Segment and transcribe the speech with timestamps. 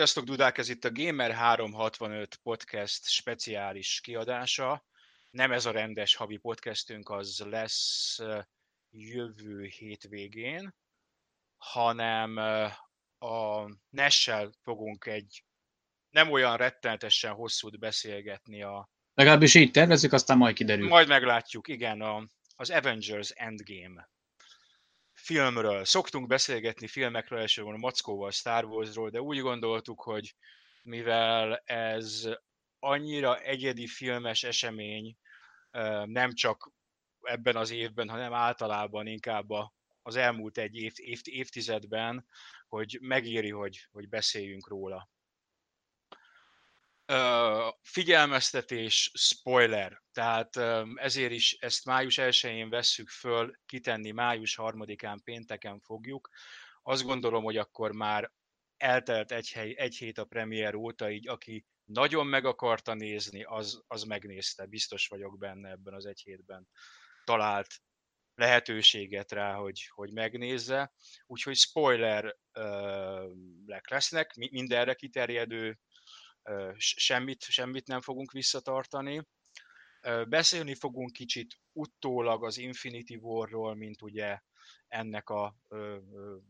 [0.00, 0.58] Sziasztok, Dudák!
[0.58, 4.84] Ez itt a Gamer 365 podcast speciális kiadása.
[5.30, 8.18] Nem ez a rendes havi podcastünk, az lesz
[8.90, 10.74] jövő hétvégén,
[11.56, 12.36] hanem
[13.18, 15.44] a Nessel fogunk egy
[16.10, 18.90] nem olyan rettenetesen hosszút beszélgetni a...
[19.14, 20.88] Legalábbis így tervezzük, aztán majd kiderül.
[20.88, 22.26] Majd meglátjuk, igen, a,
[22.56, 24.10] az Avengers Endgame
[25.22, 25.84] filmről.
[25.84, 30.34] Szoktunk beszélgetni filmekről, elsősorban a Mackóval, Star Warsról, de úgy gondoltuk, hogy
[30.82, 32.28] mivel ez
[32.78, 35.16] annyira egyedi filmes esemény,
[36.04, 36.72] nem csak
[37.22, 39.48] ebben az évben, hanem általában inkább
[40.02, 42.26] az elmúlt egy év, év, évtizedben,
[42.68, 45.08] hogy megéri, hogy, hogy beszéljünk róla.
[47.82, 50.02] Figyelmeztetés, spoiler.
[50.12, 50.56] Tehát
[50.94, 56.28] ezért is ezt május 1-én vesszük föl, kitenni május 3-án pénteken fogjuk.
[56.82, 58.32] Azt gondolom, hogy akkor már
[58.76, 63.82] eltelt egy, hely, egy hét a premier óta, így aki nagyon meg akarta nézni, az,
[63.86, 64.66] az megnézte.
[64.66, 66.68] Biztos vagyok benne ebben az egy hétben.
[67.24, 67.74] Talált
[68.34, 70.92] lehetőséget rá, hogy, hogy megnézze.
[71.26, 72.36] Úgyhogy spoiler
[73.88, 75.78] lesznek, mindenre kiterjedő
[76.76, 79.26] semmit, semmit nem fogunk visszatartani.
[80.28, 84.38] Beszélni fogunk kicsit utólag az Infinity War-ról, mint ugye
[84.88, 85.56] ennek a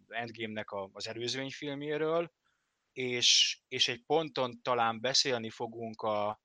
[0.09, 2.33] Endgame-nek az előzményfilméről,
[2.93, 6.41] és, és egy ponton talán beszélni fogunk a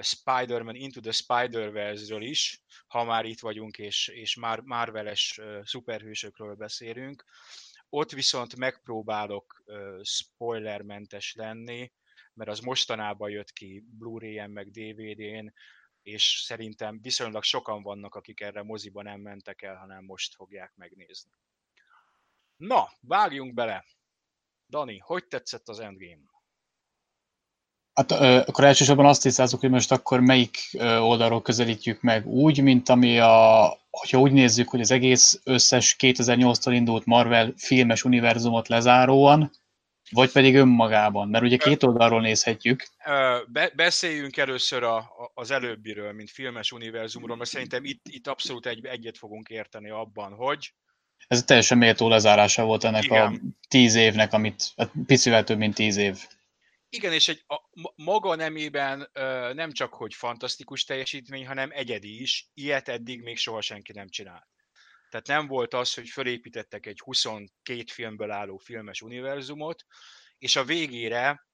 [0.00, 7.24] Spider-Man Into the Spider-Verse-ről is, ha már itt vagyunk, és, és már Marvel-es szuperhősökről beszélünk.
[7.88, 9.64] Ott viszont megpróbálok
[10.02, 11.92] spoilermentes lenni,
[12.34, 15.52] mert az mostanában jött ki Blu-ray-en meg DVD-n,
[16.02, 21.30] és szerintem viszonylag sokan vannak, akik erre moziban nem mentek el, hanem most fogják megnézni.
[22.56, 23.84] Na, vágjunk bele!
[24.68, 26.28] Dani, hogy tetszett az Endgame?
[27.92, 28.10] Hát
[28.48, 33.78] akkor elsősorban azt tisztázunk, hogy most akkor melyik oldalról közelítjük meg úgy, mint ami a,
[33.90, 39.50] hogyha úgy nézzük, hogy az egész összes 2008-tól indult Marvel filmes univerzumot lezáróan,
[40.10, 42.86] vagy pedig önmagában, mert ugye két oldalról nézhetjük.
[43.46, 48.86] Be, beszéljünk először a, az előbbiről, mint filmes univerzumról, mert szerintem itt, itt abszolút egy,
[48.86, 50.72] egyet fogunk érteni abban, hogy...
[51.26, 53.34] Ez teljesen méltó lezárása volt ennek Igen.
[53.34, 56.18] a tíz évnek, amit hát picivel több, mint tíz év.
[56.88, 57.60] Igen, és egy, a,
[57.96, 59.10] maga nemében
[59.54, 62.50] nem csak, hogy fantasztikus teljesítmény, hanem egyedi is.
[62.54, 64.46] Ilyet eddig még soha senki nem csinált.
[65.10, 69.84] Tehát nem volt az, hogy fölépítettek egy 22 filmből álló filmes univerzumot,
[70.38, 71.48] és a végére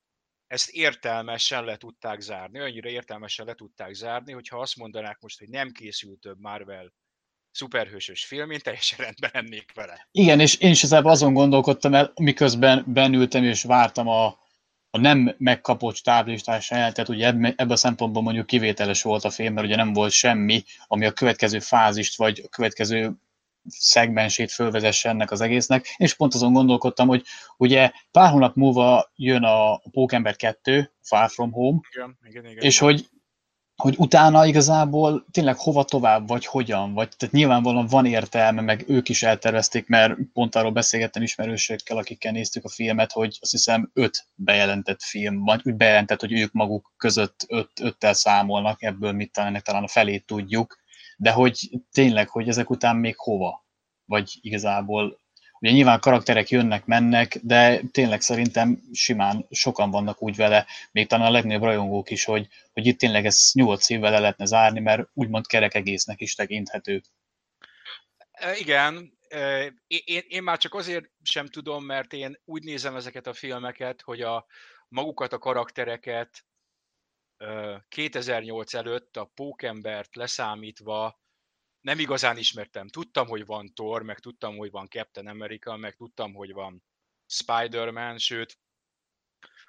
[0.46, 5.48] ezt értelmesen le tudták zárni, annyira értelmesen le tudták zárni, hogyha azt mondanák most, hogy
[5.48, 6.92] nem készült több Marvel
[7.50, 10.08] szuperhősös film, én teljesen rendben lennék vele.
[10.10, 14.26] Igen, és én is ezzel azon gondolkodtam el, miközben benültem és vártam a,
[14.90, 19.66] a nem megkapott stáblistás jelentet, ugye ebben a szempontból mondjuk kivételes volt a film, mert
[19.66, 23.12] ugye nem volt semmi, ami a következő fázist, vagy a következő
[23.68, 27.22] szegmensét fölvezesse ennek az egésznek, és pont azon gondolkodtam, hogy
[27.56, 32.76] ugye pár hónap múlva jön a Pókember 2, Far From Home, igen, igen, igen, és
[32.76, 32.92] igen.
[32.92, 33.08] hogy
[33.76, 39.08] hogy utána igazából tényleg hova tovább, vagy hogyan, vagy tehát nyilvánvalóan van értelme, meg ők
[39.08, 44.26] is eltervezték, mert pont arról beszélgettem ismerősökkel, akikkel néztük a filmet, hogy azt hiszem öt
[44.34, 49.60] bejelentett film, vagy úgy bejelentett, hogy ők maguk között öt, öttel számolnak, ebből mit talán,
[49.64, 50.76] talán a felét tudjuk,
[51.16, 53.66] de hogy tényleg, hogy ezek után még hova?
[54.04, 55.20] Vagy igazából,
[55.60, 61.26] ugye nyilván karakterek jönnek, mennek, de tényleg szerintem simán sokan vannak úgy vele, még talán
[61.26, 65.08] a legnagyobb rajongók is, hogy, hogy itt tényleg ez nyolc évvel le lehetne zárni, mert
[65.12, 67.02] úgymond kerek egésznek is tekinthető.
[68.58, 69.18] Igen,
[69.86, 74.20] én, én már csak azért sem tudom, mert én úgy nézem ezeket a filmeket, hogy
[74.20, 74.46] a
[74.88, 76.44] magukat a karaktereket
[77.88, 81.20] 2008 előtt a Pókembert leszámítva
[81.80, 82.88] nem igazán ismertem.
[82.88, 86.82] Tudtam, hogy van Thor, meg tudtam, hogy van Captain America, meg tudtam, hogy van
[87.26, 88.58] Spider-Man, sőt,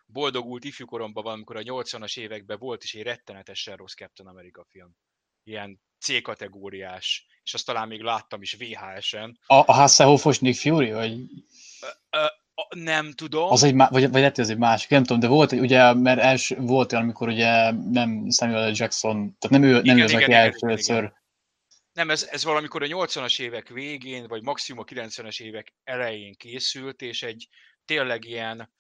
[0.06, 4.96] boldogult ifjúkoromban van, amikor a 80-as években volt is egy rettenetesen rossz Captain America film.
[5.44, 9.40] Ilyen C-kategóriás, és azt talán még láttam is VHS-en.
[9.46, 11.20] A, a Hasselhoffos Nick Fury, vagy?
[12.84, 13.52] Nem tudom.
[13.52, 16.54] Az egy, vagy, vagy lehet, ez egy másik, nem tudom, de volt, ugye, mert els,
[16.58, 20.34] volt olyan, amikor ugye nem Samuel Jackson, tehát nem ő, nem igen, ő az, aki
[20.34, 21.14] először.
[21.94, 27.02] Nem, ez, ez valamikor a 80-as évek végén, vagy maximum a 90-es évek elején készült,
[27.02, 27.48] és egy
[27.86, 28.72] tényleg ilyen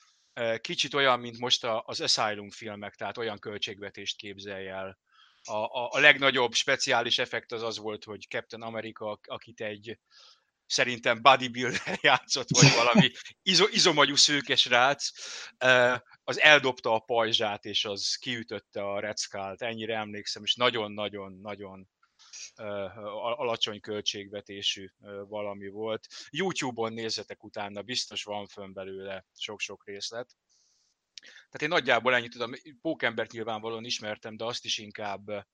[0.61, 4.99] kicsit olyan, mint most az Asylum filmek, tehát olyan költségvetést képzelj el.
[5.43, 9.99] A, a, a legnagyobb speciális effekt az az volt, hogy Captain America, akit egy
[10.67, 13.11] szerintem bodybuilder játszott, vagy valami
[13.41, 15.11] izo, izomagyú szőkes rác,
[16.23, 21.89] az eldobta a pajzsát, és az kiütötte a Red Skull-t, ennyire emlékszem, és nagyon-nagyon-nagyon
[23.37, 24.87] alacsony költségvetésű
[25.27, 26.07] valami volt.
[26.29, 30.35] YouTube-on nézzetek utána, biztos van fönn belőle sok-sok részlet.
[31.21, 35.45] Tehát én nagyjából ennyit tudom, Pókembert nyilvánvalóan ismertem, de azt is inkább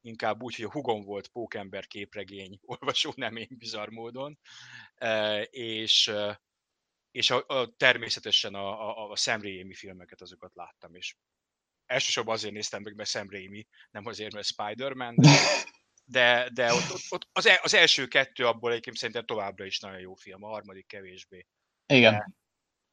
[0.00, 4.38] inkább úgy, hogy a hugom volt Pókember képregény olvasó, nem én bizarr módon,
[5.50, 6.12] és,
[7.10, 11.16] és a, a, természetesen a, a, a Sam Raimi filmeket, azokat láttam, és
[11.86, 15.30] elsősorban azért néztem meg, mert Sam Raimi, nem azért, mert Spider-Man, de,
[16.04, 19.80] de, de ott, ott, ott az, el, az első kettő abból egyébként szerintem továbbra is
[19.80, 21.46] nagyon jó film, a harmadik kevésbé.
[21.86, 22.12] Igen.
[22.12, 22.30] De,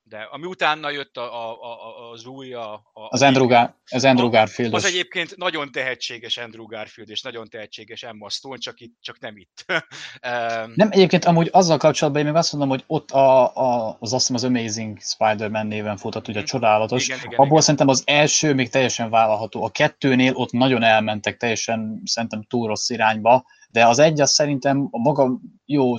[0.07, 4.05] de ami utána jött a, a, a, az új, a, a, az Andrew, Gar- az
[4.05, 4.73] Andrew Garfield.
[4.73, 9.37] Az egyébként nagyon tehetséges Andrew Garfield, és nagyon tehetséges Emma Stone, csak, itt, csak nem
[9.37, 9.65] itt.
[10.75, 14.27] nem, egyébként amúgy azzal kapcsolatban én még azt mondom, hogy ott a, a, az azt
[14.27, 17.05] hiszem az Amazing Spider-Man néven futott, ugye a csodálatos.
[17.07, 17.61] Igen, igen, Abból igen.
[17.61, 19.63] szerintem az első még teljesen vállalható.
[19.63, 24.87] A kettőnél ott nagyon elmentek teljesen szerintem túl rossz irányba, de az egy az szerintem
[24.91, 25.95] a maga jó,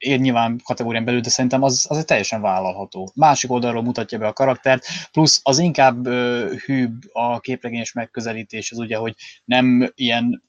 [0.00, 3.12] ér nyilván kategórián belül, de szerintem az, az egy teljesen vállalható.
[3.14, 8.78] Másik oldalról mutatja be a karaktert, plusz az inkább uh, hűbb a képregényes megközelítés, az
[8.78, 9.14] ugye, hogy
[9.44, 10.42] nem ilyen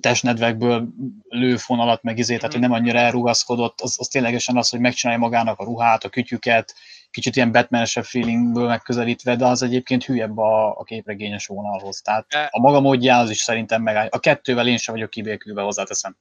[0.00, 0.88] testnedvekből
[1.28, 5.20] lő fonalat, meg izé, tehát hogy nem annyira elrugaszkodott, az, az ténylegesen az, hogy megcsinálja
[5.20, 6.74] magának a ruhát, a kütyüket,
[7.10, 12.00] kicsit ilyen batman feelingből megközelítve, de az egyébként hülyebb a, a képregényes vonalhoz.
[12.00, 14.06] Tehát a maga módjához is szerintem megáll.
[14.10, 16.16] A kettővel én sem vagyok kibékülve, hozzáteszem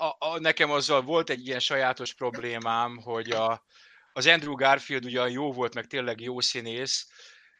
[0.00, 3.64] a, a, nekem azzal volt egy ilyen sajátos problémám, hogy a,
[4.12, 7.08] az Andrew Garfield ugyan jó volt, meg tényleg jó színész,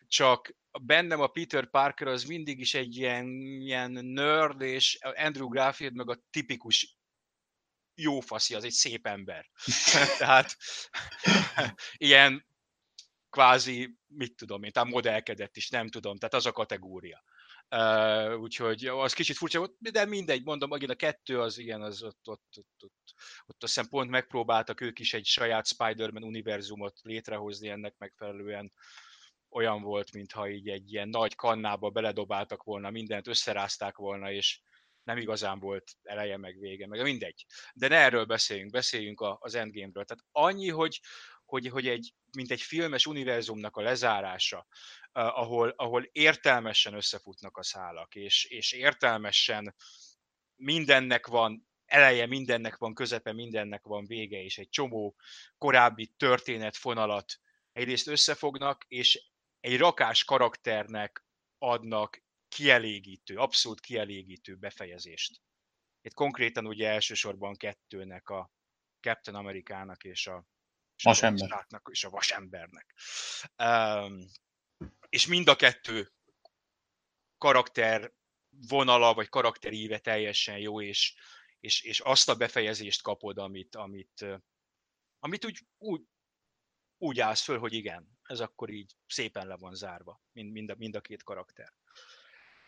[0.06, 3.26] csak bennem a Peter Parker az mindig is egy ilyen,
[3.60, 6.98] ilyen nerd, és Andrew Garfield meg a tipikus
[7.94, 9.50] jó faszi, az egy szép ember.
[10.18, 10.56] Tehát
[11.96, 12.46] ilyen
[13.30, 17.22] kvázi, mit tudom én, tehát modellkedett is, nem tudom, tehát az a kategória.
[17.76, 22.02] Uh, úgyhogy az kicsit furcsa volt, de mindegy, mondom, megint a kettő az igen, az
[22.02, 23.14] ott, ott, ott, ott,
[23.46, 28.72] ott azt hiszem pont megpróbáltak ők is egy saját Spider-Man univerzumot létrehozni ennek megfelelően.
[29.48, 34.60] Olyan volt, mintha így egy ilyen nagy kannába beledobáltak volna, mindent összerázták volna, és
[35.02, 37.46] nem igazán volt eleje meg vége, meg mindegy.
[37.74, 40.04] De ne erről beszéljünk, beszéljünk az Endgame-ről.
[40.04, 41.00] Tehát annyi, hogy,
[41.50, 44.66] hogy, hogy egy, mint egy filmes univerzumnak a lezárása,
[45.12, 49.74] ahol, ahol értelmesen összefutnak a szálak, és, és értelmesen
[50.56, 55.16] mindennek van eleje, mindennek van közepe, mindennek van vége, és egy csomó
[55.58, 57.40] korábbi történetfonalat
[57.72, 59.30] egyrészt összefognak, és
[59.60, 61.24] egy rakás karakternek
[61.58, 65.40] adnak kielégítő, abszolút kielégítő befejezést.
[66.02, 68.50] Itt konkrétan ugye elsősorban kettőnek, a
[69.00, 70.44] Captain Amerikának és a,
[71.00, 71.66] és vasember.
[71.68, 72.94] a, és a vasembernek.
[73.56, 74.26] Um,
[75.08, 76.12] és mind a kettő
[77.38, 78.12] karakter
[78.68, 81.14] vonala, vagy karakteríve teljesen jó, és,
[81.60, 84.26] és, és azt a befejezést kapod, amit, amit,
[85.18, 86.02] amit úgy, úgy,
[86.98, 90.74] úgy állsz föl, hogy igen, ez akkor így szépen le van zárva, mind, mind, a,
[90.78, 91.72] mind a két karakter.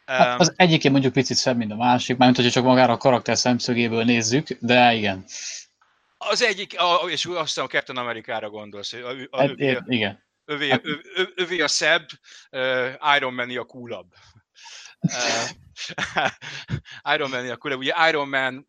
[0.05, 3.39] Hát az egyikén mondjuk picit szebb, mint a másik, mármint hogyha csak magára a karakter
[3.39, 5.25] szemszögéből nézzük, de igen.
[6.29, 8.93] Az egyik, a, és azt hiszem a Captain Amerikára gondolsz.
[8.93, 10.25] A, a, hát, a, igen.
[10.45, 10.87] Övé, hát...
[10.87, 12.09] övé, övé a szebb,
[12.51, 14.15] uh, Iron Man a coolabb.
[15.01, 15.51] Uh,
[17.15, 17.79] Iron Man a coolabb.
[17.79, 18.67] Ugye Iron Man,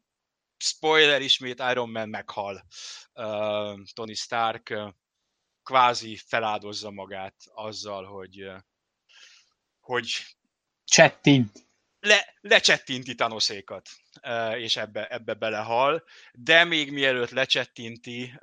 [0.58, 2.66] spoiler ismét, Iron Man meghal.
[3.14, 4.94] Uh, Tony Stark uh,
[5.64, 8.58] kvázi feláldozza magát azzal, hogy, uh,
[9.80, 10.08] hogy
[10.86, 11.68] Csettint
[12.04, 13.90] le, lecsettinti Thanosékat,
[14.56, 18.34] és ebbe, ebbe belehal, de még mielőtt lecsettinti,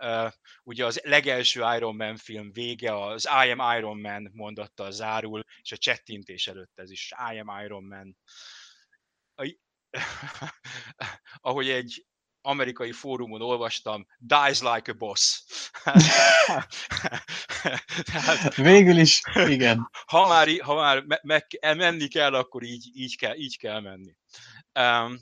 [0.62, 5.72] ugye az legelső Iron Man film vége, az I am Iron Man mondattal zárul, és
[5.72, 8.16] a csettintés előtt ez is I am Iron Man.
[11.40, 12.06] Ahogy egy
[12.42, 15.44] amerikai fórumon olvastam, dies like a boss.
[18.12, 19.90] Tehát, Végül is, igen.
[20.06, 24.16] Ha már, ha már me, me, menni kell, akkor így, így, kell, így kell menni.
[24.74, 25.18] Um,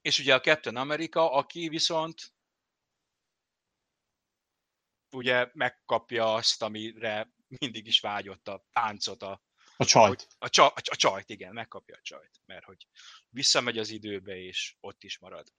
[0.00, 2.32] és ugye a Captain America, aki viszont
[5.10, 9.42] ugye megkapja azt, amire mindig is vágyott a páncot, a,
[9.76, 10.26] a csajt.
[10.38, 12.86] A, a, a, a csajt, igen, megkapja a csajt, mert hogy
[13.28, 15.52] visszamegy az időbe, és ott is marad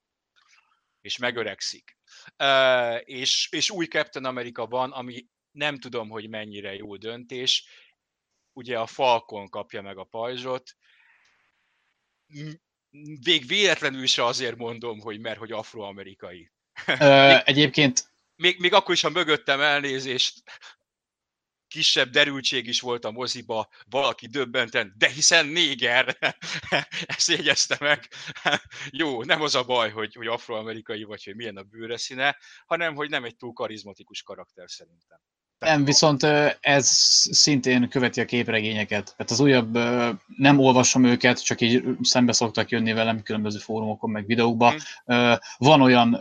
[1.05, 1.97] és megöregszik.
[2.37, 7.65] Uh, és, és új Captain America van, ami nem tudom, hogy mennyire jó döntés.
[8.53, 10.75] Ugye a Falcon kapja meg a pajzsot.
[13.23, 16.51] Vég véletlenül se azért mondom, hogy mert hogy afroamerikai.
[16.99, 18.13] Ö, egyébként...
[18.35, 20.43] Még, még akkor is, ha mögöttem elnézést,
[21.75, 26.17] kisebb derültség is volt a moziba, valaki döbbenten, de hiszen néger,
[27.15, 28.07] ezt jegyezte meg.
[29.01, 32.95] Jó, nem az a baj, hogy, hogy afroamerikai vagy, hogy milyen a bőre színe, hanem
[32.95, 35.19] hogy nem egy túl karizmatikus karakter szerintem.
[35.59, 36.23] Nem, viszont
[36.59, 36.87] ez
[37.31, 39.05] szintén követi a képregényeket.
[39.17, 39.73] Tehát az újabb,
[40.37, 44.75] nem olvasom őket, csak így szembe szoktak jönni velem különböző fórumokon, meg videókban.
[45.05, 45.35] Hmm.
[45.57, 46.19] Van olyan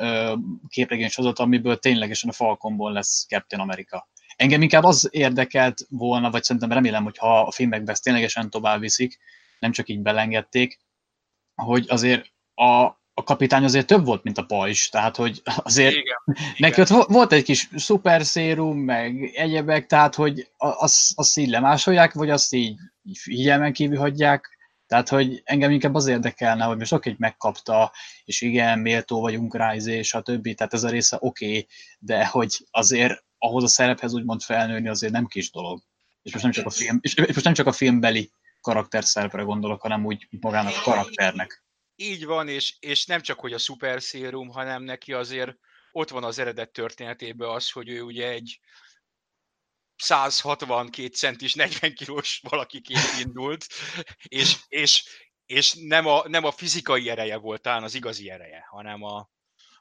[0.69, 4.09] képregény sorozat, amiből ténylegesen a Falconból lesz Captain America.
[4.37, 8.81] Engem inkább az érdekelt volna, vagy szerintem remélem, hogy ha a filmekbe ezt ténylegesen tovább
[8.81, 9.19] viszik,
[9.59, 10.79] nem csak így belengedték,
[11.55, 12.83] hogy azért a,
[13.15, 16.17] a kapitány azért több volt, mint a pajzs, tehát hogy azért igen,
[16.59, 16.99] neki igen.
[16.99, 22.31] ott volt egy kis szuper szérum, meg egyebek, tehát hogy azt, azt így lemásolják, vagy
[22.31, 22.77] azt így
[23.13, 24.55] figyelmen kívül hagyják,
[24.87, 27.93] tehát, hogy engem inkább az érdekelne, hogy most oké, hogy megkapta,
[28.25, 31.67] és igen, méltó vagyunk rá, és a többi, tehát ez a része oké, okay,
[31.99, 35.83] de hogy azért ahhoz a szerephez úgymond felnőni azért nem kis dolog.
[36.23, 39.81] És most nem csak a, film, és most nem csak a filmbeli karakter szerepre gondolok,
[39.81, 41.65] hanem úgy magának a karakternek
[41.97, 45.57] így van, és, és nem csak, hogy a szuper szérum, hanem neki azért
[45.93, 48.61] ott van az eredet történetében az, hogy ő ugye egy
[49.97, 53.67] 162 centis, 40 kilós valakiként indult,
[54.23, 55.05] és, és,
[55.47, 59.31] és nem, a, nem a fizikai ereje volt talán az igazi ereje, hanem, a,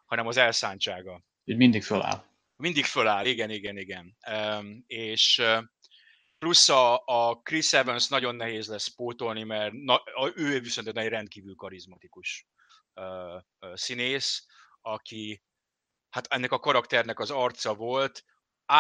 [0.06, 1.24] hanem az elszántsága.
[1.44, 2.26] Így mindig föláll.
[2.56, 4.18] Mindig föláll, igen, igen, igen.
[4.32, 5.42] Um, és
[6.38, 11.08] plusz a, a Chris Evans nagyon nehéz lesz pótolni, mert na, a, ő viszont egy
[11.08, 12.48] rendkívül karizmatikus
[12.94, 14.46] uh, színész,
[14.82, 15.44] aki
[16.10, 18.24] hát ennek a karakternek az arca volt,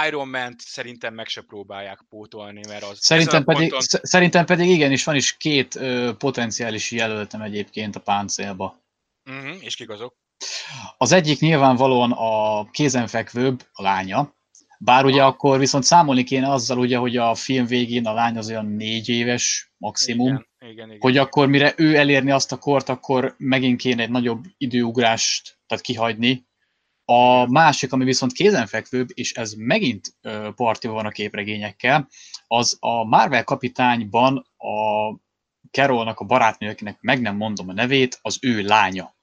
[0.07, 2.99] Iron Man-t szerintem meg se próbálják pótolni, mert az...
[3.01, 3.99] Szerintem, pedig, ponton...
[4.01, 8.81] szerintem pedig igenis van is két ö, potenciális jelöltem egyébként a páncélba.
[9.25, 10.15] Uh-huh, és kik azok?
[10.97, 14.35] Az egyik nyilvánvalóan a kézenfekvőbb, a lánya,
[14.79, 18.49] bár ugye akkor viszont számolni kéne azzal, ugye, hogy a film végén a lány az
[18.49, 22.89] olyan négy éves maximum, igen, igen, igen, hogy akkor mire ő elérni azt a kort,
[22.89, 26.45] akkor megint kéne egy nagyobb időugrást tehát kihagyni.
[27.05, 30.15] A másik, ami viszont kézenfekvőbb, és ez megint
[30.55, 32.07] partiban van a képregényekkel,
[32.47, 35.15] az a Marvel kapitányban a
[35.71, 39.15] Carolnak a barátnő, akinek meg nem mondom a nevét, az ő lánya.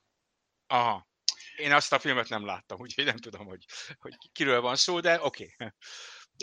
[0.71, 1.09] Aha.
[1.57, 3.65] Én azt a filmet nem láttam, úgyhogy nem tudom, hogy,
[3.99, 5.55] hogy kiről van szó, de oké.
[5.55, 5.69] Okay.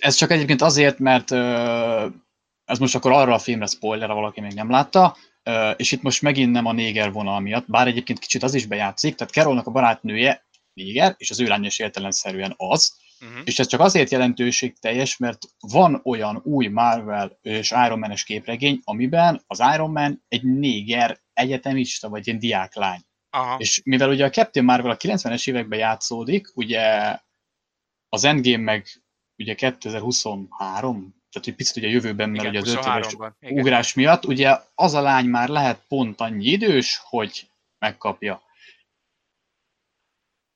[0.01, 1.31] Ez csak egyébként azért, mert
[2.65, 5.17] ez most akkor arra a filmre spoiler, ha valaki még nem látta,
[5.75, 9.15] és itt most megint nem a néger vonal miatt, bár egyébként kicsit az is bejátszik,
[9.15, 13.41] tehát Carolnak a barátnője néger, és az ő lánya is értelemszerűen az, uh-huh.
[13.43, 18.81] és ez csak azért jelentőség teljes, mert van olyan új Marvel és Iron Man-es képregény,
[18.84, 23.07] amiben az Iron Man egy néger egyetemista, vagy egy diáklány.
[23.38, 23.58] Aha.
[23.60, 27.17] És mivel ugye a Captain Marvel a 90-es években játszódik, ugye
[28.10, 28.88] az Endgame meg
[29.38, 33.94] ugye 2023, tehát egy picit ugye a jövőben, mert Igen, ugye az 5 éves ugrás
[33.94, 38.41] miatt, ugye az a lány már lehet pont annyi idős, hogy megkapja.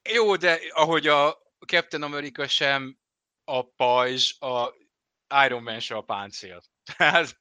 [0.09, 2.97] Jó, de ahogy a Captain America sem
[3.43, 4.73] a pajzs, a
[5.45, 6.61] Iron Man sem a páncél.
[6.97, 7.37] Tehát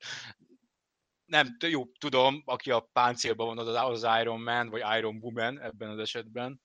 [1.30, 5.88] nem, jó, tudom, aki a páncélban van, az, az Iron Man, vagy Iron Woman ebben
[5.88, 6.60] az esetben,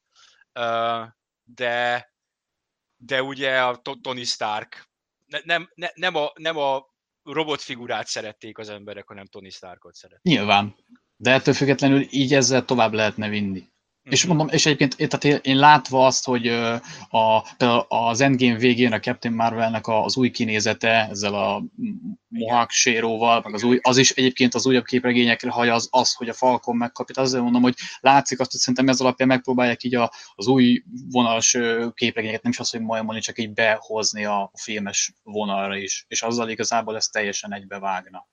[1.44, 2.12] de,
[2.96, 4.90] de ugye a Tony Stark,
[5.44, 6.86] nem, nem, nem, a, nem a
[7.24, 10.34] robotfigurát szerették az emberek, hanem Tony Starkot szerették.
[10.34, 10.76] Nyilván,
[11.16, 13.74] de ettől függetlenül így ezzel tovább lehetne vinni.
[14.10, 14.36] És mhm.
[14.36, 16.48] mondom, és egyébként tehát én látva azt, hogy
[17.10, 17.44] a,
[17.88, 21.64] az Endgame végén a Captain Marvelnek az új kinézete, ezzel a
[22.28, 26.30] Mohawk séróval, meg az, új, az is egyébként az újabb képregényekre haja az, az hogy
[26.30, 27.22] a Falcon megkapja.
[27.22, 31.58] Azért mondom, hogy látszik azt, hogy szerintem ez alapján megpróbálják így a, az új vonalas
[31.94, 36.06] képregényeket, nem is azt, hogy majd mondani, csak így behozni a filmes vonalra is.
[36.08, 38.28] És azzal igazából ez teljesen egybevágna.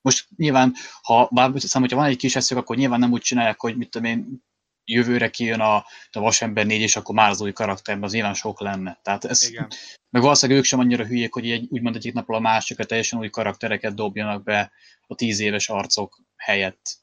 [0.00, 3.60] Most nyilván, ha bár hiszem, hogyha van egy kis eszük, akkor nyilván nem úgy csinálják,
[3.60, 4.46] hogy mit tudom én,
[4.88, 5.76] jövőre kijön a,
[6.10, 9.00] a Vasember 4, és akkor már az új karakterben az nyilván sok lenne.
[9.02, 9.68] Tehát ez, Igen.
[10.10, 13.30] meg valószínűleg ők sem annyira hülyék, hogy egy, úgymond egyik napról a másikra teljesen új
[13.30, 14.72] karaktereket dobjanak be
[15.06, 16.96] a tíz éves arcok helyett.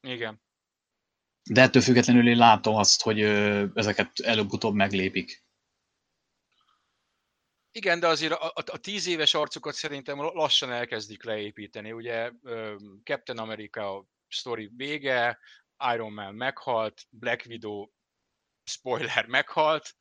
[0.00, 0.42] Igen.
[1.50, 5.44] De ettől függetlenül én látom azt, hogy ö, ezeket előbb-utóbb meglépik.
[7.70, 11.92] Igen, de azért a, a, a tíz éves arcokat szerintem lassan elkezdik leépíteni.
[11.92, 12.30] Ugye
[13.04, 15.38] Captain America story vége,
[15.94, 17.88] Iron Man meghalt, Black Widow,
[18.64, 19.94] spoiler, meghalt,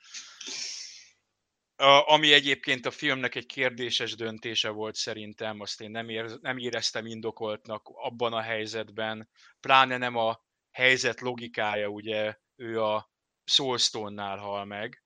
[2.05, 7.05] ami egyébként a filmnek egy kérdéses döntése volt szerintem, azt én nem, ér, nem éreztem
[7.05, 9.29] indokoltnak abban a helyzetben,
[9.59, 13.11] pláne nem a helyzet logikája, ugye ő a
[13.43, 15.03] Soulstone-nál hal meg,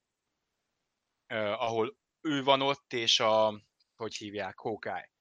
[1.34, 3.62] ahol ő van ott, és a,
[3.96, 5.12] hogy hívják, Hawkeye.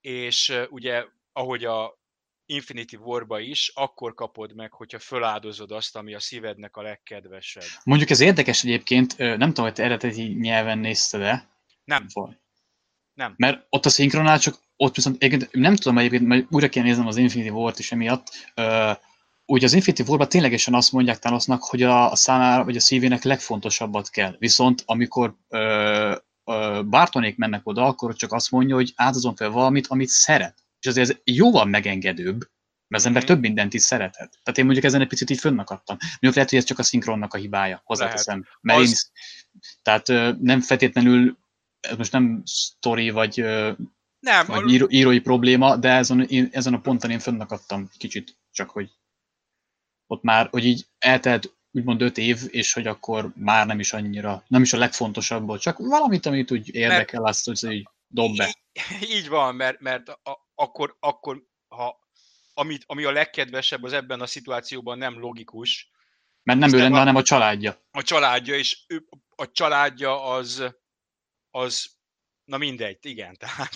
[0.00, 1.98] És ugye, ahogy a
[2.46, 7.64] Infinity War-ba is, akkor kapod meg, hogyha föláldozod azt, ami a szívednek a legkedvesebb.
[7.84, 11.48] Mondjuk ez érdekes egyébként, nem tudom, hogy te eredeti nyelven nézted de
[11.84, 12.06] Nem.
[12.12, 12.36] Vagy.
[13.14, 13.34] Nem.
[13.36, 17.06] Mert ott a szinkronál csak ott viszont egyébként nem tudom egyébként, mert újra kell néznem
[17.06, 18.52] az Infinity War-t is emiatt,
[19.46, 23.22] úgy az Infinity War-ban ténylegesen azt mondják Thanosnak, hogy a, a számára, vagy a szívének
[23.22, 24.36] legfontosabbat kell.
[24.38, 29.86] Viszont amikor ö, ö, Bartonék mennek oda, akkor csak azt mondja, hogy áldozom fel valamit,
[29.86, 30.65] amit szeret.
[30.86, 32.38] És azért ez jóval megengedőbb,
[32.88, 33.32] mert az ember mm-hmm.
[33.32, 34.38] több mindent is szerethet.
[34.42, 35.96] Tehát én mondjuk ezen egy picit így fönnakadtam.
[36.00, 38.38] Mondjuk lehet, hogy ez csak a szinkronnak a hibája, hozzáteszem.
[38.38, 38.58] Lehet.
[38.60, 38.88] Mert az...
[38.88, 39.22] én,
[39.82, 41.38] tehát ö, nem feltétlenül,
[41.80, 43.36] ez most nem sztori, vagy,
[44.18, 48.70] nem, vagy író, írói probléma, de ezen, én, ezen a ponton én fönnakadtam kicsit, csak
[48.70, 48.90] hogy
[50.06, 54.44] ott már, hogy így eltelt úgymond öt év, és hogy akkor már nem is annyira,
[54.46, 58.56] nem is a legfontosabb, csak valamit, amit úgy érdekel, mert, azt, hogy így dob be.
[59.00, 62.04] Így, így van, mert, mert a, akkor, akkor ha
[62.54, 65.90] amit, ami a legkedvesebb, az ebben a szituációban nem logikus.
[66.42, 67.86] Mert nem ő lenne, hanem a családja.
[67.90, 70.74] A családja, és ő, a családja az,
[71.50, 71.90] az,
[72.44, 73.74] na mindegy, igen, tehát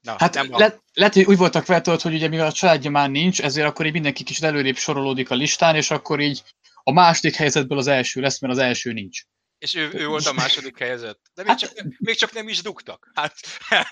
[0.00, 3.10] Na, hát nem le, lehet, hogy úgy voltak vetolt, hogy ugye mivel a családja már
[3.10, 6.42] nincs, ezért akkor így mindenki kicsit előrébb sorolódik a listán, és akkor így
[6.82, 9.24] a második helyzetből az első lesz, mert az első nincs.
[9.58, 11.18] És ő, ő volt a második helyzet.
[11.34, 13.10] De még, hát, csak, még csak nem is dugtak.
[13.14, 13.34] Hát,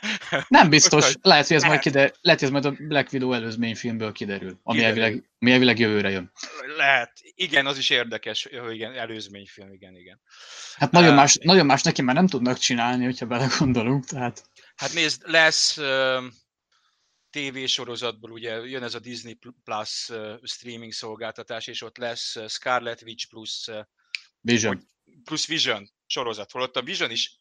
[0.48, 1.14] nem biztos.
[1.22, 4.84] Lehet, hogy ez majd, kider, lehet, hogy ez majd a Black Widow előzményfilmből kiderül, ami
[4.84, 6.32] elvileg, ami elvileg jövőre jön.
[6.76, 7.12] Lehet.
[7.22, 10.20] Igen, az is érdekes, hogy igen, előzményfilm, igen, igen.
[10.74, 14.04] Hát nagyon, uh, más, nagyon más neki már nem tudnak csinálni, hogyha belegondolunk.
[14.04, 14.42] Tehát...
[14.76, 16.24] Hát nézd, lesz uh,
[17.30, 20.10] tévésorozatból, ugye jön ez a Disney Plus
[20.42, 23.78] streaming szolgáltatás, és ott lesz Scarlet Witch plus uh,
[24.40, 24.94] Vision.
[25.24, 27.40] Plus Vision sorozat, holott a Vision is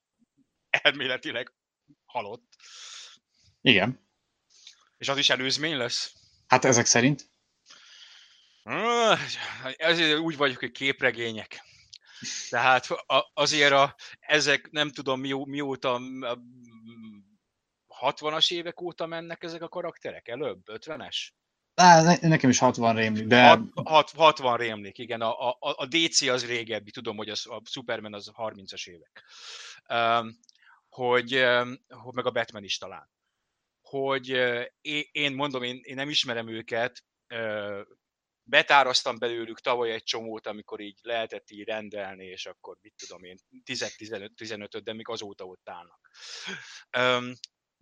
[0.70, 1.54] elméletileg
[2.06, 2.56] halott.
[3.62, 4.08] Igen.
[4.98, 6.14] És az is előzmény lesz?
[6.48, 7.30] Hát ezek szerint.
[9.78, 11.64] Ezért úgy vagyok, hogy képregények.
[12.50, 12.88] Tehát
[13.34, 16.02] azért a, ezek nem tudom mi, mióta
[18.02, 20.28] 60-as évek óta mennek ezek a karakterek?
[20.28, 20.62] Előbb?
[20.66, 21.16] 50-es?
[21.76, 23.60] Á, nekem is 60 rémlik, de...
[23.74, 25.22] 6, 60 rémlik, igen.
[25.22, 29.24] A, a, a DC az régebbi, tudom, hogy az, a Superman az 30-as évek.
[30.90, 31.78] Hogy, um,
[32.12, 33.10] meg a Batman is talán.
[33.82, 34.30] Hogy
[35.12, 37.04] én mondom, én, én nem ismerem őket,
[38.44, 43.38] betáraztam belőlük tavaly egy csomót, amikor így lehetett így rendelni, és akkor mit tudom én,
[43.66, 46.10] 10-15-öt, de még azóta ott állnak.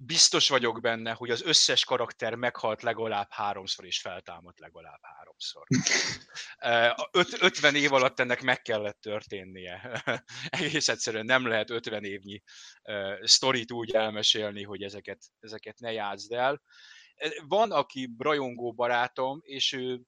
[0.06, 5.68] Biztos vagyok benne, hogy az összes karakter meghalt legalább háromszor, és feltámadt legalább háromszor.
[7.12, 10.04] Öt, 50 év alatt ennek meg kellett történnie.
[10.50, 12.44] Egész egyszerűen nem lehet 50 évnyi
[13.22, 16.62] sztorit úgy elmesélni, hogy ezeket, ezeket ne játszd el.
[17.48, 20.02] Van, aki rajongó barátom, és ő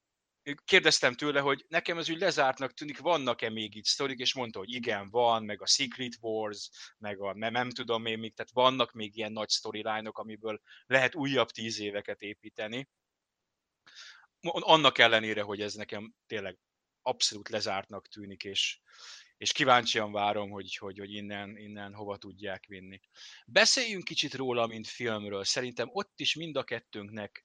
[0.65, 4.73] kérdeztem tőle, hogy nekem ez úgy lezártnak tűnik, vannak-e még így sztorik, és mondta, hogy
[4.73, 8.91] igen, van, meg a Secret Wars, meg a nem, nem tudom én még, tehát vannak
[8.91, 12.89] még ilyen nagy storyline-ok, amiből lehet újabb tíz éveket építeni.
[14.41, 16.57] Annak ellenére, hogy ez nekem tényleg
[17.01, 18.79] abszolút lezártnak tűnik, és,
[19.37, 22.99] és kíváncsian várom, hogy, hogy, hogy innen, innen hova tudják vinni.
[23.45, 25.43] Beszéljünk kicsit róla, mint filmről.
[25.43, 27.44] Szerintem ott is mind a kettőnknek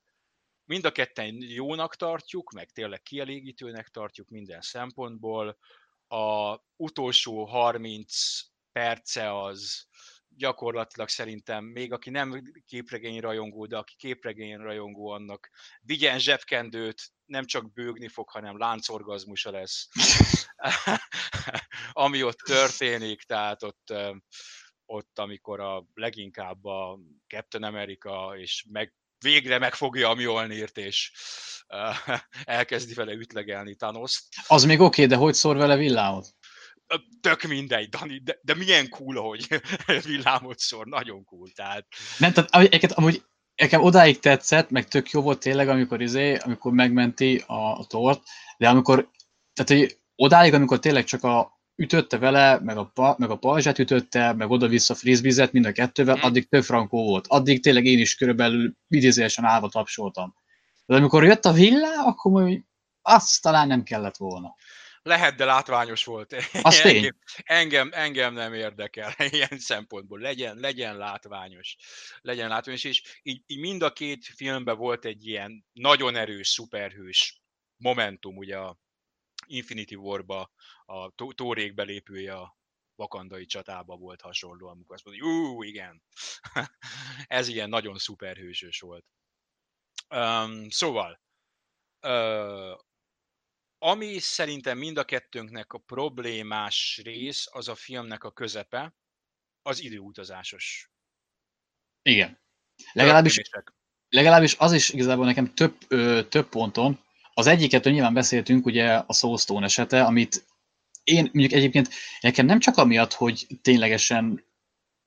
[0.71, 5.59] Mind a ketten jónak tartjuk, meg tényleg kielégítőnek tartjuk minden szempontból.
[6.09, 8.41] A utolsó 30
[8.73, 9.87] perce az
[10.29, 17.45] gyakorlatilag szerintem még aki nem képregény rajongó, de aki képregény rajongó, annak vigyen zsebkendőt, nem
[17.45, 19.89] csak bőgni fog, hanem láncorgazmusa lesz,
[21.93, 23.93] ami ott történik, tehát ott,
[24.85, 31.13] ott amikor a leginkább a Captain America és meg végre megfogja a Mjolnirt, és
[31.69, 32.19] uh,
[32.57, 34.23] elkezdi vele ütlegelni Thanos.
[34.47, 36.27] Az még oké, okay, de hogy szor vele villámot?
[37.21, 39.47] Tök mindegy, Dani, de, de milyen cool, hogy
[40.07, 41.87] villámot szor, nagyon cool, tehát...
[42.19, 43.23] Nem, tehát egyébként amúgy
[43.61, 48.23] nekem odáig tetszett, meg tök jó volt tényleg, amikor izé, amikor megmenti a, a tort,
[48.57, 49.11] de amikor,
[49.53, 53.79] tehát hogy odáig, amikor tényleg csak a ütötte vele, meg a, pa, meg a pajzsát
[53.79, 56.21] ütötte, meg oda-vissza frisbizet mind a kettővel, mm.
[56.21, 57.27] addig több frankó volt.
[57.27, 60.35] Addig tényleg én is körülbelül idézőesen állva tapsoltam.
[60.87, 62.63] De amikor jött a villá, akkor majd
[63.03, 64.55] azt talán nem kellett volna.
[65.03, 66.35] Lehet, de látványos volt.
[66.63, 70.19] Az engem, engem, engem nem érdekel ilyen szempontból.
[70.19, 71.77] Legyen, legyen látványos.
[72.21, 77.43] Legyen látványos, és így, így mind a két filmben volt egy ilyen nagyon erős, szuperhős
[77.77, 78.79] momentum, ugye a
[79.47, 80.51] Infinity War-ba
[80.85, 82.59] a Tórék belépője a
[82.95, 86.03] vakandai csatában volt hasonló, amikor azt mondja, ú, igen,
[87.27, 89.05] ez ilyen nagyon szuperhősös volt.
[90.09, 91.21] Um, szóval,
[92.07, 92.79] uh,
[93.79, 98.95] ami szerintem mind a kettőnknek a problémás rész, az a filmnek a közepe,
[99.63, 100.91] az időutazásos.
[102.03, 102.41] Igen.
[102.93, 103.41] Legalábbis,
[104.09, 109.13] legalábbis az is igazából nekem több, ö, több ponton, az egyiket nyilván beszéltünk, ugye a
[109.13, 110.45] Soulstone esete, amit
[111.05, 111.89] én mondjuk egyébként
[112.21, 114.45] nekem nem csak amiatt, hogy ténylegesen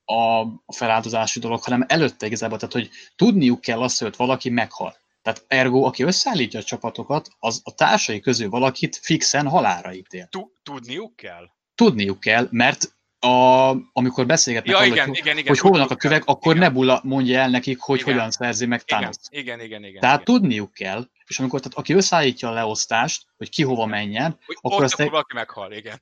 [0.05, 4.95] a feláldozási dolog, hanem előtte igazából, tehát hogy tudniuk kell azt, hogy valaki meghal.
[5.21, 10.29] Tehát ergo, aki összeállítja a csapatokat, az a társai közül valakit fixen halára ítél.
[10.63, 11.45] Tudniuk kell?
[11.75, 15.95] Tudniuk kell, mert a, amikor beszélgetnek ja, igen, hogy, igen, igen, hogy hol vannak a
[15.95, 16.67] kövek, akkor igen.
[16.67, 18.13] Nebula mondja el nekik, hogy Igen.
[18.13, 19.15] hogyan szerzi meg Thanos.
[19.29, 20.01] Igen, igen, igen, igen.
[20.01, 20.35] Tehát igen.
[20.35, 24.83] tudniuk kell, és amikor tehát aki összeállítja a leosztást, hogy ki hova menjen, Hogy akkor
[24.83, 26.01] azt egy- valaki meghal, igen.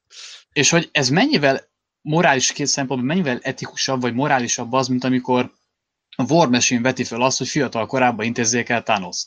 [0.53, 1.69] és hogy ez mennyivel
[2.01, 5.51] morális két szempontból, mennyivel etikusabb vagy morálisabb az, mint amikor
[6.15, 9.25] a War Machine veti fel azt, hogy fiatal korában intézzék el thanos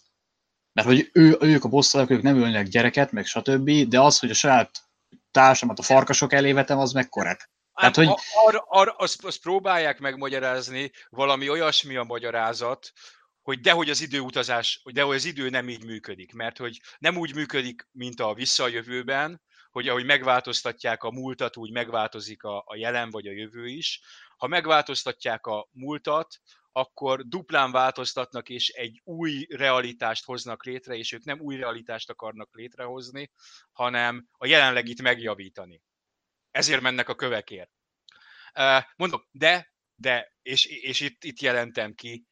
[0.72, 4.30] Mert hogy ő, ők a bosszalak, ők nem ölnek gyereket, meg stb., de az, hogy
[4.30, 4.70] a saját
[5.30, 7.50] társamat a farkasok elé vetem, az meg korrekt.
[7.74, 8.08] Tehát, hogy-
[8.44, 12.92] arra, arra, azt, azt próbálják megmagyarázni, valami olyasmi a magyarázat,
[13.44, 17.34] hogy dehogy az időutazás, hogy dehogy az idő nem így működik, mert hogy nem úgy
[17.34, 23.26] működik, mint a visszajövőben, hogy ahogy megváltoztatják a múltat, úgy megváltozik a, a jelen vagy
[23.26, 24.00] a jövő is.
[24.36, 26.40] Ha megváltoztatják a múltat,
[26.72, 32.54] akkor duplán változtatnak, és egy új realitást hoznak létre, és ők nem új realitást akarnak
[32.54, 33.30] létrehozni,
[33.72, 35.82] hanem a jelenlegit megjavítani.
[36.50, 37.70] Ezért mennek a kövekért.
[38.96, 42.26] Mondom, de, de, és, és itt, itt jelentem ki,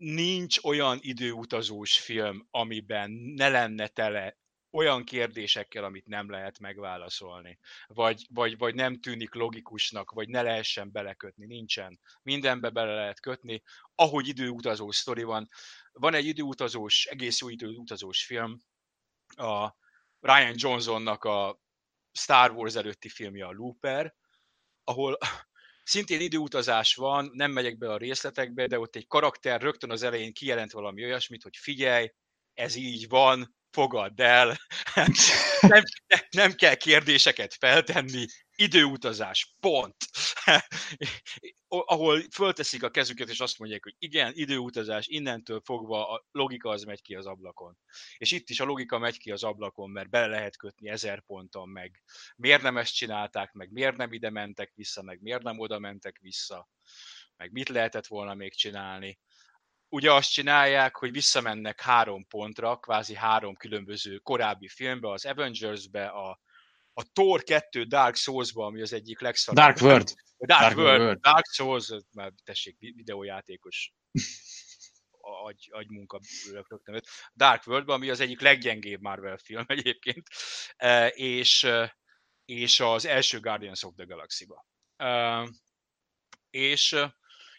[0.00, 4.38] nincs olyan időutazós film, amiben ne lenne tele
[4.70, 10.92] olyan kérdésekkel, amit nem lehet megválaszolni, vagy, vagy, vagy nem tűnik logikusnak, vagy ne lehessen
[10.92, 12.00] belekötni, nincsen.
[12.22, 13.62] Mindenbe bele lehet kötni,
[13.94, 15.48] ahogy időutazó sztori van.
[15.92, 18.58] Van egy időutazós, egész jó időutazós film,
[19.36, 19.68] a
[20.20, 21.60] Ryan Johnsonnak a
[22.12, 24.14] Star Wars előtti filmje a Looper,
[24.84, 25.18] ahol
[25.90, 30.32] szintén időutazás van, nem megyek be a részletekbe, de ott egy karakter rögtön az elején
[30.32, 32.10] kijelent valami olyasmit, hogy figyelj,
[32.54, 34.56] ez így van, fogadd el,
[35.60, 35.82] nem,
[36.30, 38.26] nem kell kérdéseket feltenni,
[38.60, 39.96] időutazás, pont.
[41.68, 46.82] Ahol fölteszik a kezüket, és azt mondják, hogy igen, időutazás, innentől fogva a logika az
[46.82, 47.78] megy ki az ablakon.
[48.18, 51.68] És itt is a logika megy ki az ablakon, mert bele lehet kötni ezer ponton,
[51.68, 52.02] meg
[52.36, 56.18] miért nem ezt csinálták, meg miért nem ide mentek vissza, meg miért nem oda mentek
[56.18, 56.68] vissza,
[57.36, 59.18] meg mit lehetett volna még csinálni.
[59.88, 66.40] Ugye azt csinálják, hogy visszamennek három pontra, kvázi három különböző korábbi filmbe, az Avengers-be, a,
[67.00, 69.64] a Thor 2 Dark Souls-ba, ami az egyik legszarabb.
[69.64, 70.14] Dark World.
[70.38, 71.20] Dark, Dark World, World.
[71.20, 73.92] Dark Souls, már tessék, videójátékos
[75.46, 76.20] agy, agymunka
[76.52, 77.02] rögtön.
[77.34, 80.28] Dark world ami az egyik leggyengébb Marvel film egyébként,
[80.76, 81.98] e, és, e,
[82.44, 84.66] és az első Guardians of the Galaxy-ba.
[84.96, 85.48] E,
[86.50, 86.96] És,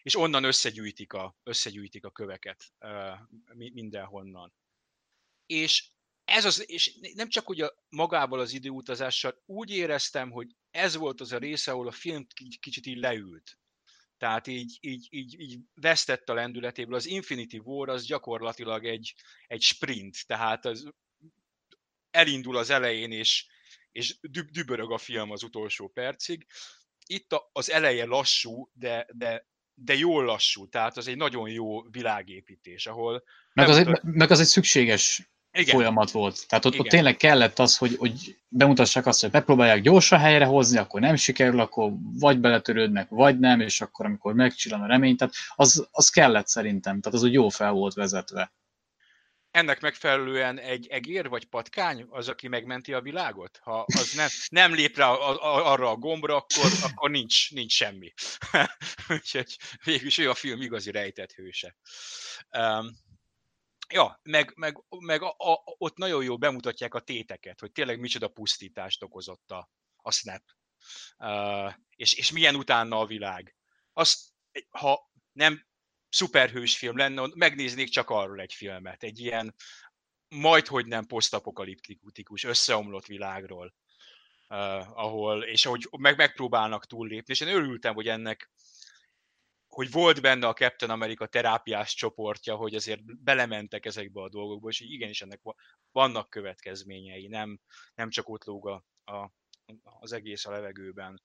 [0.02, 2.72] és onnan összegyűjtik a, összegyűjtik a köveket
[3.54, 4.54] mindenhonnan.
[5.46, 5.91] És
[6.32, 11.32] ez az, és nem csak ugye magával az időutazással, úgy éreztem, hogy ez volt az
[11.32, 12.28] a része, ahol a film
[12.60, 13.58] kicsit így leült.
[14.17, 16.96] Tehát így, így, így, így vesztett a lendületéből.
[16.96, 19.13] Az Infinity War az gyakorlatilag egy,
[19.48, 20.91] egy sprint, tehát az
[22.12, 23.46] elindul az elején, és,
[23.91, 24.17] és
[24.52, 26.46] dübörög a film az utolsó percig.
[27.06, 31.89] Itt a, az eleje lassú, de, de, de jól lassú, tehát az egy nagyon jó
[31.89, 33.24] világépítés, ahol...
[33.54, 35.76] Meg az, egy, meg az egy szükséges igen.
[35.76, 36.48] folyamat volt.
[36.48, 41.02] Tehát ott, ott tényleg kellett az, hogy, hogy bemutassák azt, hogy megpróbálják gyorsan helyrehozni, akkor
[41.02, 45.88] nem sikerül, akkor vagy beletörődnek, vagy nem, és akkor amikor megcsillan a remény, tehát az,
[45.92, 48.52] az kellett szerintem, tehát az úgy jó fel volt vezetve.
[49.52, 53.60] Ennek megfelelően egy egér vagy patkány az, aki megmenti a világot?
[53.64, 57.74] Ha az nem, nem lép rá a, a, arra a gombra, akkor, akkor nincs, nincs
[57.74, 58.14] semmi.
[59.10, 61.76] Úgyhogy végülis ő a film igazi rejtett hőse.
[62.58, 62.96] Um,
[63.92, 68.28] Ja, meg, meg, meg a, a, ott nagyon jól bemutatják a téteket, hogy tényleg micsoda
[68.28, 70.44] pusztítást okozott a, a Snap.
[71.18, 73.56] Uh, és, és milyen utána a világ.
[73.94, 74.20] Azt,
[74.70, 75.66] ha nem
[76.10, 79.56] szuperhős film lenne, megnéznék csak arról egy filmet, egy ilyen
[80.28, 83.76] majdhogy nem posztapokaliptikus, összeomlott világról,
[84.50, 88.52] uh, ahol, és ahogy meg, megpróbálnak túllépni, és én örültem, hogy ennek
[89.72, 94.80] hogy volt benne a Captain America terápiás csoportja, hogy azért belementek ezekbe a dolgokba, és
[94.80, 95.42] hogy igenis ennek
[95.92, 97.60] vannak következményei, nem,
[97.96, 99.32] nem csak ott lóg a, a,
[100.00, 101.22] az egész a levegőben.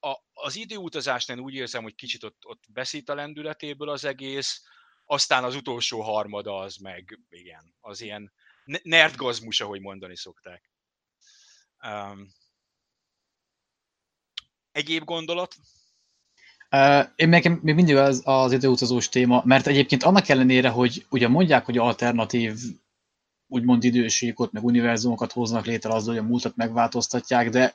[0.00, 4.62] A, az időutazásnál úgy érzem, hogy kicsit ott, ott beszít a lendületéből az egész,
[5.04, 8.32] aztán az utolsó harmada az meg, igen, az ilyen
[8.82, 10.70] nerdgazmus, ahogy mondani szokták.
[11.82, 12.28] Um,
[14.72, 15.56] egyéb gondolat?
[17.16, 21.64] Én nekem még mindig az, az időutazós téma, mert egyébként annak ellenére, hogy ugye mondják,
[21.64, 22.54] hogy alternatív
[23.48, 27.74] úgymond idősíkot, meg univerzumokat hoznak létre azzal, hogy a múltat megváltoztatják, de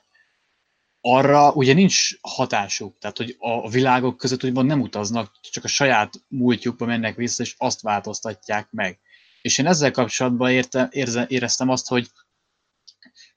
[1.00, 6.12] arra ugye nincs hatásuk, tehát hogy a világok között úgymond nem utaznak, csak a saját
[6.28, 8.98] múltjukba mennek vissza, és azt változtatják meg.
[9.42, 12.10] És én ezzel kapcsolatban érte, érze, éreztem azt, hogy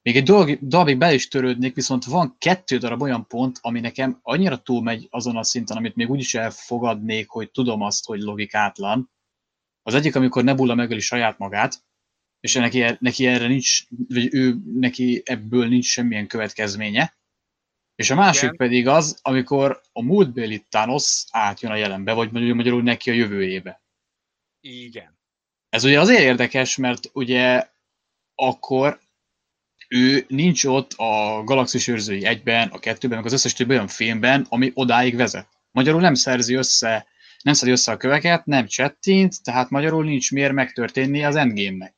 [0.06, 4.20] még egy dolog, darabig be is törődnék, viszont van kettő darab olyan pont, ami nekem
[4.22, 9.12] annyira túlmegy azon a szinten, amit még úgyis elfogadnék, hogy tudom azt, hogy logikátlan.
[9.84, 11.84] Az egyik, amikor Nebula megöli saját magát,
[12.40, 17.18] és neki, neki erre nincs, vagy ő, neki ebből nincs semmilyen következménye.
[17.96, 18.56] És a másik Igen.
[18.56, 23.82] pedig az, amikor a múltbéli Thanos átjön a jelenbe, vagy magyarul neki a jövőjébe.
[24.60, 25.20] Igen.
[25.70, 27.70] Ez ugye azért érdekes, mert ugye
[28.36, 29.04] akkor
[29.88, 34.46] ő nincs ott a Galaxis őrzői egyben, a kettőben, meg az összes többi olyan filmben,
[34.50, 35.48] ami odáig vezet.
[35.72, 37.08] Magyarul nem szerzi össze,
[37.44, 41.96] nem szerzi össze a köveket, nem csettint, tehát magyarul nincs miért megtörténni az endgame-nek.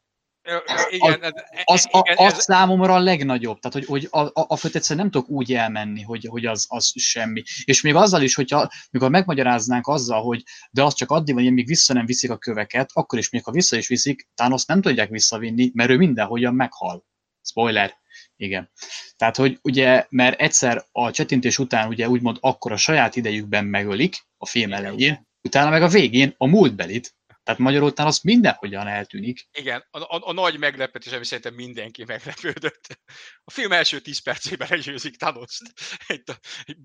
[0.89, 2.43] Igen, az, az, a, az ez...
[2.43, 6.01] számomra a legnagyobb, tehát hogy, hogy a, a, a főt egyszerűen nem tudok úgy elmenni,
[6.01, 7.43] hogy, hogy az, az semmi.
[7.63, 11.67] És még azzal is, hogyha mikor megmagyaráznánk azzal, hogy de az csak addig van, még
[11.67, 15.09] vissza nem viszik a köveket, akkor is még ha vissza is viszik, azt nem tudják
[15.09, 17.05] visszavinni, mert ő mindenhogyan meghal.
[17.47, 17.97] Spoiler.
[18.35, 18.71] Igen.
[19.15, 24.15] Tehát, hogy ugye, mert egyszer a csetintés után ugye úgymond akkor a saját idejükben megölik
[24.37, 27.15] a film elején, utána meg a végén a múltbelit,
[27.47, 29.47] tehát magyarul talán az mindenhogyan eltűnik.
[29.51, 32.99] Igen, a, a, a nagy meglepetés, ami szerintem mindenki meglepődött.
[33.43, 35.59] A film első 10 percében legyőzik thanos
[36.07, 36.23] Egy,
[36.63, 36.77] egy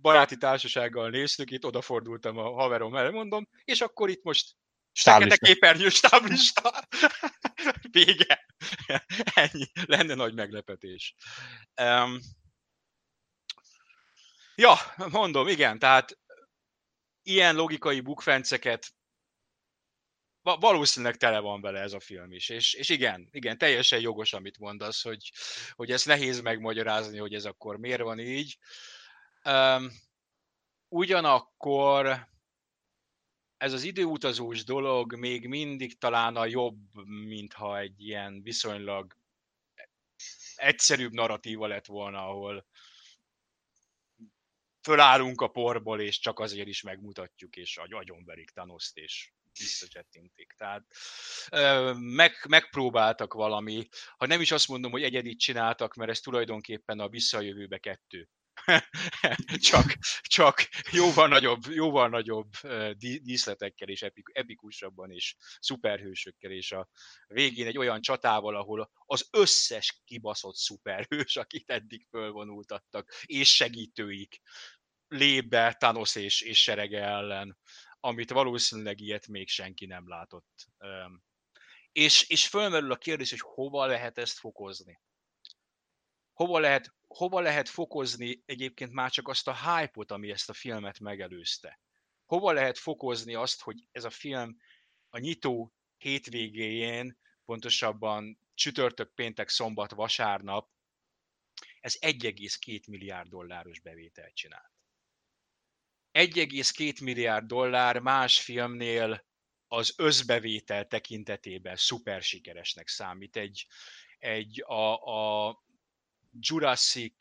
[0.00, 4.54] baráti társasággal néztük, itt odafordultam a haverom elé, mondom, és akkor itt most
[4.92, 6.84] Fekete képernyő, stáblista.
[7.90, 8.46] Vége.
[9.34, 9.70] Ennyi.
[9.86, 11.14] Lenne nagy meglepetés.
[11.82, 12.18] Um,
[14.54, 14.76] ja,
[15.10, 16.18] mondom, igen, tehát
[17.22, 18.94] ilyen logikai bukfenceket
[20.42, 22.48] valószínűleg tele van vele ez a film is.
[22.48, 25.32] És, és igen, igen, teljesen jogos, amit mondasz, hogy,
[25.72, 28.58] hogy ez nehéz megmagyarázni, hogy ez akkor miért van így.
[29.44, 29.90] Um,
[30.88, 32.28] ugyanakkor
[33.60, 39.16] ez az időutazós dolog még mindig talán a jobb, mintha egy ilyen viszonylag
[40.54, 42.66] egyszerűbb narratíva lett volna, ahol
[44.82, 50.54] fölállunk a porból, és csak azért is megmutatjuk, és agyonverik Thanoszt, és visszacsettintik.
[50.56, 50.84] Tehát
[51.98, 57.08] meg, megpróbáltak valami, ha nem is azt mondom, hogy egyedit csináltak, mert ez tulajdonképpen a
[57.08, 58.28] visszajövőbe kettő.
[59.70, 62.50] csak, csak jóval nagyobb, jóval nagyobb
[62.96, 66.88] díszletekkel és epikusabban és szuperhősökkel, és a
[67.26, 74.40] végén egy olyan csatával, ahol az összes kibaszott szuperhős, akit eddig fölvonultattak, és segítőik
[75.08, 77.58] lép be Thanos és, és serege ellen,
[78.00, 80.66] amit valószínűleg ilyet még senki nem látott.
[81.92, 85.00] És, és fölmerül a kérdés, hogy hova lehet ezt fokozni.
[86.32, 90.98] Hova lehet, hova lehet fokozni egyébként már csak azt a hype-ot, ami ezt a filmet
[90.98, 91.80] megelőzte.
[92.26, 94.56] Hova lehet fokozni azt, hogy ez a film
[95.08, 100.70] a nyitó hétvégéjén, pontosabban csütörtök, péntek, szombat, vasárnap,
[101.80, 104.72] ez 1,2 milliárd dolláros bevételt csinált.
[106.12, 109.24] 1,2 milliárd dollár más filmnél
[109.68, 113.36] az összbevétel tekintetében szuper sikeresnek számít.
[113.36, 113.66] Egy,
[114.18, 115.58] egy a, a
[116.38, 117.14] Jurassic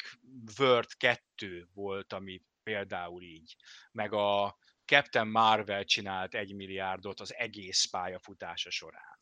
[0.58, 3.56] World 2 volt, ami például így,
[3.92, 9.20] meg a Captain Marvel csinált egy milliárdot az egész pályafutása során,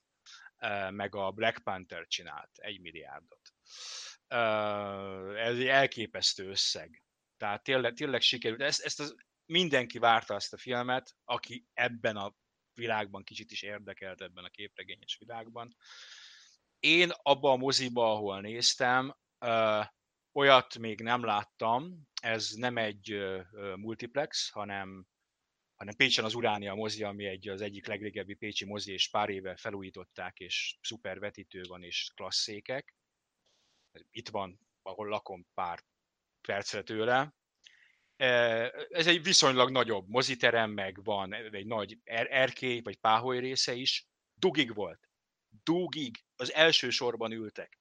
[0.94, 3.54] meg a Black Panther csinált egy milliárdot.
[5.38, 7.04] Ez egy elképesztő összeg.
[7.38, 8.62] Tehát tényleg, tényleg sikerült.
[8.62, 12.36] Ezt, ezt az, mindenki várta ezt a filmet, aki ebben a
[12.74, 15.76] világban kicsit is érdekelt ebben a képregényes világban.
[16.80, 19.16] Én abban a moziba, ahol néztem,
[20.32, 23.18] olyat még nem láttam, ez nem egy
[23.76, 25.08] multiplex, hanem
[25.78, 29.56] hanem Pécsen az Uránia mozi, ami egy, az egyik legrégebbi pécsi mozi, és pár éve
[29.56, 32.96] felújították, és szuper vetítő van, és klasszékek.
[34.12, 35.84] Itt van, ahol lakom pár
[36.42, 37.36] percre tőle,
[38.90, 44.08] ez egy viszonylag nagyobb moziterem, meg van egy nagy er-, erkély, vagy páholy része is.
[44.34, 45.10] Dugig volt.
[45.64, 46.26] Dugig.
[46.36, 47.80] Az első sorban ültek.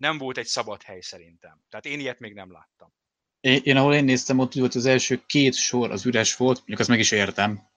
[0.00, 1.64] Nem volt egy szabad hely szerintem.
[1.68, 2.92] Tehát én ilyet még nem láttam.
[3.40, 6.78] Én, én ahol én néztem, ott volt az első két sor az üres volt, mondjuk
[6.78, 7.68] azt meg is értem.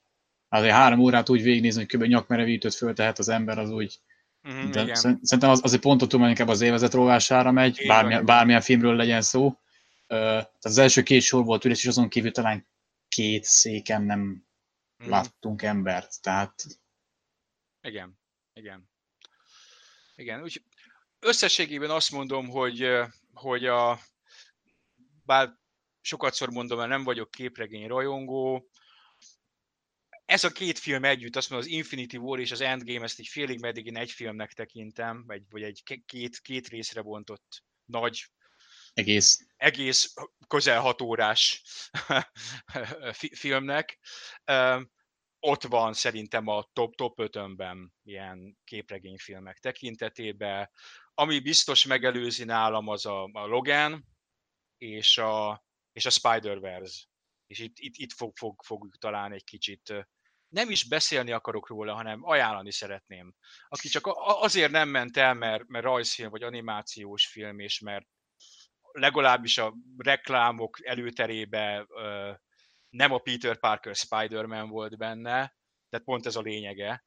[0.50, 2.04] Azért három órát úgy végignézni, hogy kb.
[2.04, 4.00] nyakmerevítőt föltehet az ember, az úgy...
[4.50, 4.96] Mm, de igen.
[4.96, 9.60] szerintem az, azért pont ott inkább az évezet rovására megy, bármilyen, bármilyen filmről legyen szó.
[10.08, 12.68] Tehát az első két sor volt üres, és azon kívül talán
[13.08, 15.10] két széken nem mm.
[15.10, 16.64] láttunk embert, tehát...
[17.82, 18.20] Igen,
[18.54, 18.92] igen.
[20.16, 20.64] Igen, úgy
[21.24, 22.90] összességében azt mondom, hogy,
[23.34, 24.00] hogy a,
[25.26, 25.50] bár
[26.02, 28.70] sokat szor mondom, mert nem vagyok képregény rajongó,
[30.26, 33.28] ez a két film együtt, azt mondom, az Infinity War és az Endgame, ezt egy
[33.28, 38.26] félig meddig én egy filmnek tekintem, vagy, vagy egy két, két részre bontott nagy
[38.94, 40.14] egész, egész
[40.48, 41.62] közel hat órás
[43.42, 44.00] filmnek.
[45.40, 50.70] Ott van szerintem a top, top 5-ben ilyen képregényfilmek tekintetében.
[51.14, 54.06] Ami biztos megelőzi nálam az a, a Logan
[54.78, 57.04] és a, és a Spider-Verse.
[57.48, 59.94] És itt, itt, itt fog, fog, fogjuk talán egy kicsit
[60.54, 63.34] nem is beszélni akarok róla, hanem ajánlani szeretném.
[63.68, 68.06] Aki csak azért nem ment el, mert, mert rajzfilm vagy animációs film, és mert
[68.92, 71.88] legalábbis a reklámok előterébe
[72.90, 75.56] nem a Peter Parker Spider-Man volt benne,
[75.90, 77.06] tehát pont ez a lényege.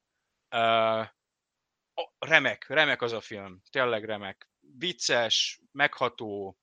[2.18, 4.50] Remek, remek az a film, tényleg remek.
[4.78, 6.58] Vicces, megható,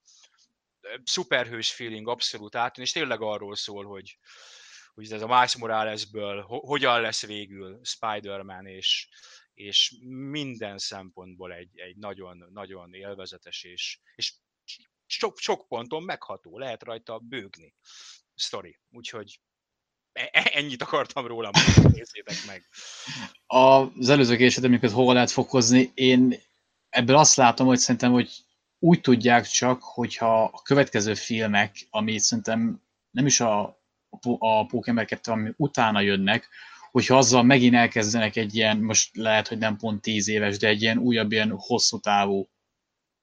[1.04, 4.18] szuperhős feeling abszolút át, és tényleg arról szól, hogy,
[4.94, 9.08] hogy ez a Miles Moralesből hogyan lesz végül Spider-Man, és,
[9.54, 14.34] és minden szempontból egy, egy nagyon, nagyon élvezetes és, és
[15.06, 17.76] sok, sok ponton megható, lehet rajta bőgni
[18.36, 18.80] sztori.
[18.90, 19.40] Úgyhogy
[20.54, 21.52] ennyit akartam róla,
[21.96, 22.64] nézzétek meg.
[23.46, 26.36] Az előző kérdésed, amiket hova lehet fokozni, én
[26.90, 28.30] ebből azt látom, hogy szerintem, hogy
[28.80, 33.82] úgy tudják csak, hogyha a következő filmek, ami szerintem nem is a
[34.40, 36.50] a Pokémon 2, ami utána jönnek,
[36.92, 40.82] hogyha azzal megint elkezdenek egy ilyen, most lehet, hogy nem pont 10 éves, de egy
[40.82, 42.50] ilyen újabb, ilyen hosszú távú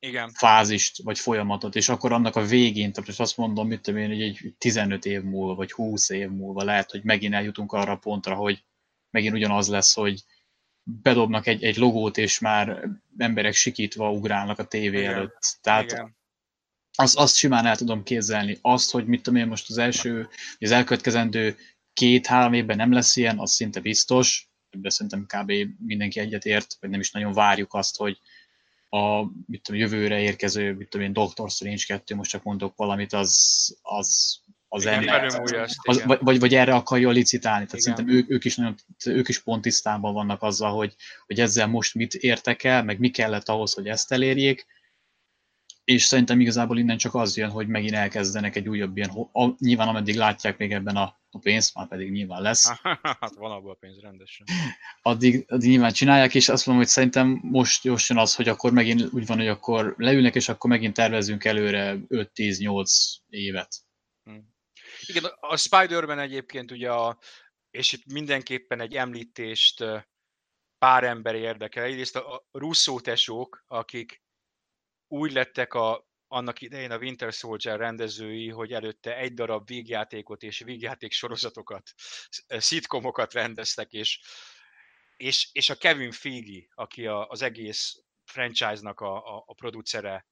[0.00, 0.30] igen.
[0.32, 4.22] fázist, vagy folyamatot, és akkor annak a végén, tehát azt mondom, mit tudom én, hogy
[4.22, 8.34] egy 15 év múlva, vagy 20 év múlva lehet, hogy megint eljutunk arra a pontra,
[8.34, 8.64] hogy
[9.10, 10.22] megint ugyanaz lesz, hogy
[10.82, 15.14] bedobnak egy, egy logót, és már emberek sikítva ugrálnak a tévé Igen.
[15.14, 15.58] előtt.
[15.60, 16.18] Tehát Igen
[17.00, 18.58] azt, azt simán el tudom képzelni.
[18.60, 21.56] Azt, hogy mit tudom én most az első, az elkövetkezendő
[21.92, 24.48] két-három évben nem lesz ilyen, az szinte biztos.
[24.70, 25.52] Ebben szerintem kb.
[25.86, 28.18] mindenki egyetért, vagy nem is nagyon várjuk azt, hogy
[28.90, 33.12] a mit tudom, jövőre érkező, mit tudom én, Doctor Strange 2, most csak mondok valamit,
[33.12, 35.34] az, az, az igen, ember, az,
[35.82, 37.66] az, vagy, vagy, vagy, erre akarja licitálni.
[37.66, 37.96] Tehát igen.
[37.96, 38.74] szerintem ők, ők, is nagyon,
[39.04, 40.94] ők is pont tisztában vannak azzal, hogy,
[41.26, 44.66] hogy ezzel most mit értek el, meg mi kellett ahhoz, hogy ezt elérjék,
[45.84, 49.10] és szerintem igazából innen csak az jön, hogy megint elkezdenek egy újabb ilyen,
[49.58, 52.68] nyilván ameddig látják még ebben a, a pénzt, már pedig nyilván lesz.
[53.20, 54.46] hát van abban a pénz rendesen.
[55.02, 59.12] Addig, addig nyilván csinálják, és azt mondom, hogy szerintem most jön az, hogy akkor megint
[59.12, 62.90] úgy van, hogy akkor leülnek, és akkor megint tervezünk előre 5-10-8
[63.28, 63.76] évet.
[64.24, 64.38] Hm.
[65.06, 67.18] Igen, a Spider-Man egyébként ugye a,
[67.70, 69.84] és itt mindenképpen egy említést
[70.78, 71.84] pár ember érdekel.
[71.84, 74.22] Egyrészt a Russo tesók, akik
[75.08, 80.58] úgy lettek a, annak idején a Winter Soldier rendezői, hogy előtte egy darab vígjátékot és
[80.58, 81.92] vígjáték sorozatokat,
[82.46, 84.20] szitkomokat rendeztek, és,
[85.16, 90.26] és, és a Kevin Feige, aki a, az egész franchise-nak a, a, a producere,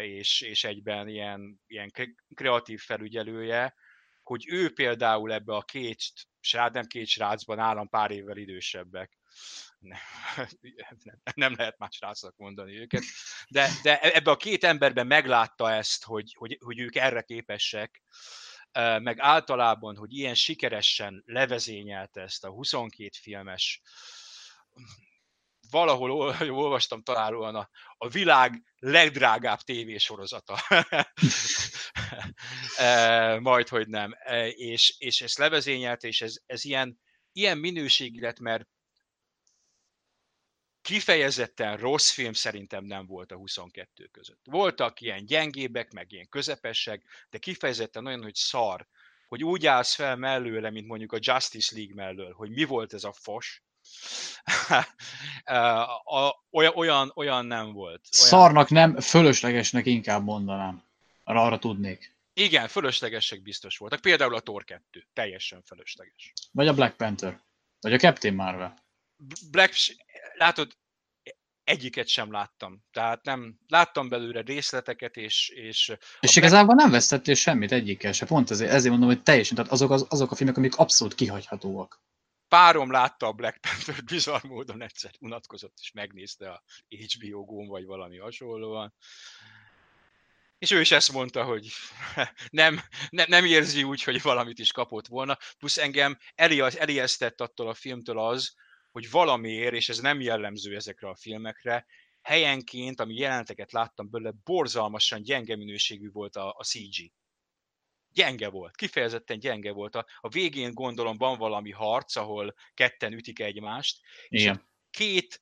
[0.00, 1.92] és, és egyben ilyen, ilyen
[2.34, 3.74] kreatív felügyelője,
[4.22, 6.02] hogy ő például ebbe a két
[6.40, 9.18] srác, nem két srácban állam pár évvel idősebbek,
[9.82, 9.98] nem,
[11.34, 13.02] nem lehet más srácnak mondani őket,
[13.48, 18.02] de, de ebbe a két emberben meglátta ezt, hogy, hogy, hogy ők erre képesek,
[18.98, 23.82] meg általában, hogy ilyen sikeresen levezényelte ezt a 22 filmes
[25.70, 26.10] valahol
[26.50, 30.58] olvastam találóan a, a világ legdrágább tévésorozata.
[33.40, 34.14] Majd, hogy nem.
[34.50, 37.00] És, és ezt levezényelte, és ez, ez ilyen,
[37.32, 38.68] ilyen minőségi lett, mert
[40.82, 44.40] kifejezetten rossz film szerintem nem volt a 22 között.
[44.44, 48.86] Voltak ilyen gyengébek, meg ilyen közepesek, de kifejezetten olyan, hogy szar,
[49.28, 53.04] hogy úgy állsz fel mellőle, mint mondjuk a Justice League mellől, hogy mi volt ez
[53.04, 53.62] a fos,
[56.50, 58.00] olyan, olyan, olyan nem volt.
[58.18, 58.28] Olyan...
[58.28, 60.82] Szarnak nem, fölöslegesnek inkább mondanám.
[61.24, 62.16] Arra, arra tudnék.
[62.34, 64.00] Igen, fölöslegesek biztos voltak.
[64.00, 66.32] Például a Thor 2, teljesen fölösleges.
[66.52, 67.40] Vagy a Black Panther.
[67.80, 68.82] Vagy a Captain Marvel.
[69.50, 69.74] Black,
[70.34, 70.72] látod,
[71.64, 72.84] egyiket sem láttam.
[72.92, 75.48] Tehát nem, láttam belőle részleteket, és...
[75.48, 79.72] És, és igazából nem vesztettél semmit egyikkel se, pont ezért, ezért mondom, hogy teljesen, tehát
[79.72, 82.00] azok, az, azok a filmek, amik abszolút kihagyhatóak.
[82.48, 87.84] Párom látta a Black Panther bizarr módon egyszer unatkozott, és megnézte a HBO Go-n, vagy
[87.84, 88.94] valami hasonlóan.
[90.58, 91.66] És ő is ezt mondta, hogy
[92.50, 95.38] nem, ne, nem érzi úgy, hogy valamit is kapott volna.
[95.58, 98.54] Plusz engem elijesztett attól a filmtől az,
[98.92, 101.86] hogy valamiért, és ez nem jellemző ezekre a filmekre,
[102.22, 107.12] helyenként, ami jelenteket láttam belőle, borzalmasan gyenge minőségű volt a, a CG.
[108.08, 109.94] Gyenge volt, kifejezetten gyenge volt.
[109.94, 114.54] A, a végén gondolom van valami harc, ahol ketten ütik egymást, Igen.
[114.54, 115.40] és két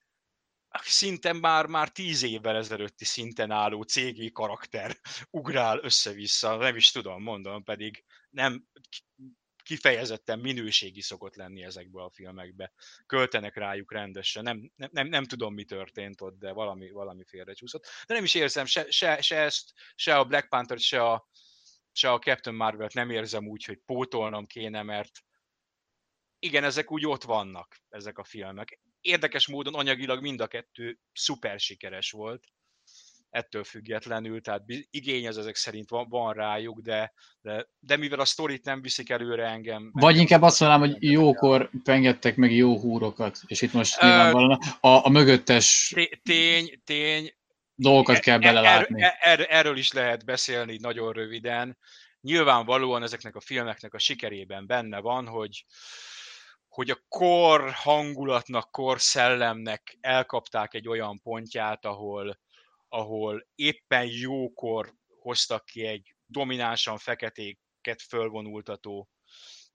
[0.82, 4.96] szinten már, már tíz évvel ezelőtti szinten álló cégi karakter
[5.30, 8.66] ugrál össze-vissza, nem is tudom, mondom, pedig nem
[9.70, 12.72] kifejezetten minőségi szokott lenni ezekből a filmekbe.
[13.06, 17.86] Költenek rájuk rendesen, nem, nem, nem, nem tudom, mi történt ott, de valami, valami félrecsúszott.
[18.06, 21.28] De nem is érzem se, se, se ezt, se a Black Panther, se a,
[21.92, 25.24] se a Captain Marvel-t nem érzem úgy, hogy pótolnom kéne, mert
[26.38, 28.80] igen, ezek úgy ott vannak, ezek a filmek.
[29.00, 32.44] Érdekes módon anyagilag mind a kettő szuper sikeres volt,
[33.31, 38.24] ettől függetlenül, tehát igény az ezek szerint van, van rájuk, de, de, de mivel a
[38.24, 39.91] sztorit nem viszik előre engem...
[39.93, 44.59] Vagy engem inkább azt mondanám, hogy jókor pengettek meg jó húrokat, és itt most nyilvánvalóan
[44.81, 45.95] a, a mögöttes...
[46.22, 47.35] Tény, tény,
[47.74, 49.03] dolgokat kell e- e- belelátni.
[49.03, 51.78] Er, er, erről is lehet beszélni nagyon röviden.
[52.20, 55.64] Nyilvánvalóan ezeknek a filmeknek a sikerében benne van, hogy,
[56.68, 62.39] hogy a kor hangulatnak, kor szellemnek elkapták egy olyan pontját, ahol,
[62.93, 69.09] ahol éppen jókor hoztak ki egy dominánsan feketéket fölvonultató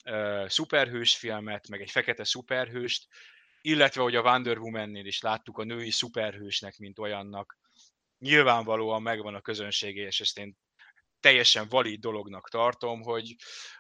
[0.05, 3.07] uh, szuperhős filmet, meg egy fekete szuperhőst,
[3.61, 7.57] illetve hogy a Wonder Woman-nél is láttuk a női szuperhősnek, mint olyannak.
[8.18, 10.57] Nyilvánvalóan megvan a közönsége, és ezt én
[11.20, 13.36] teljesen valid dolognak tartom, hogy,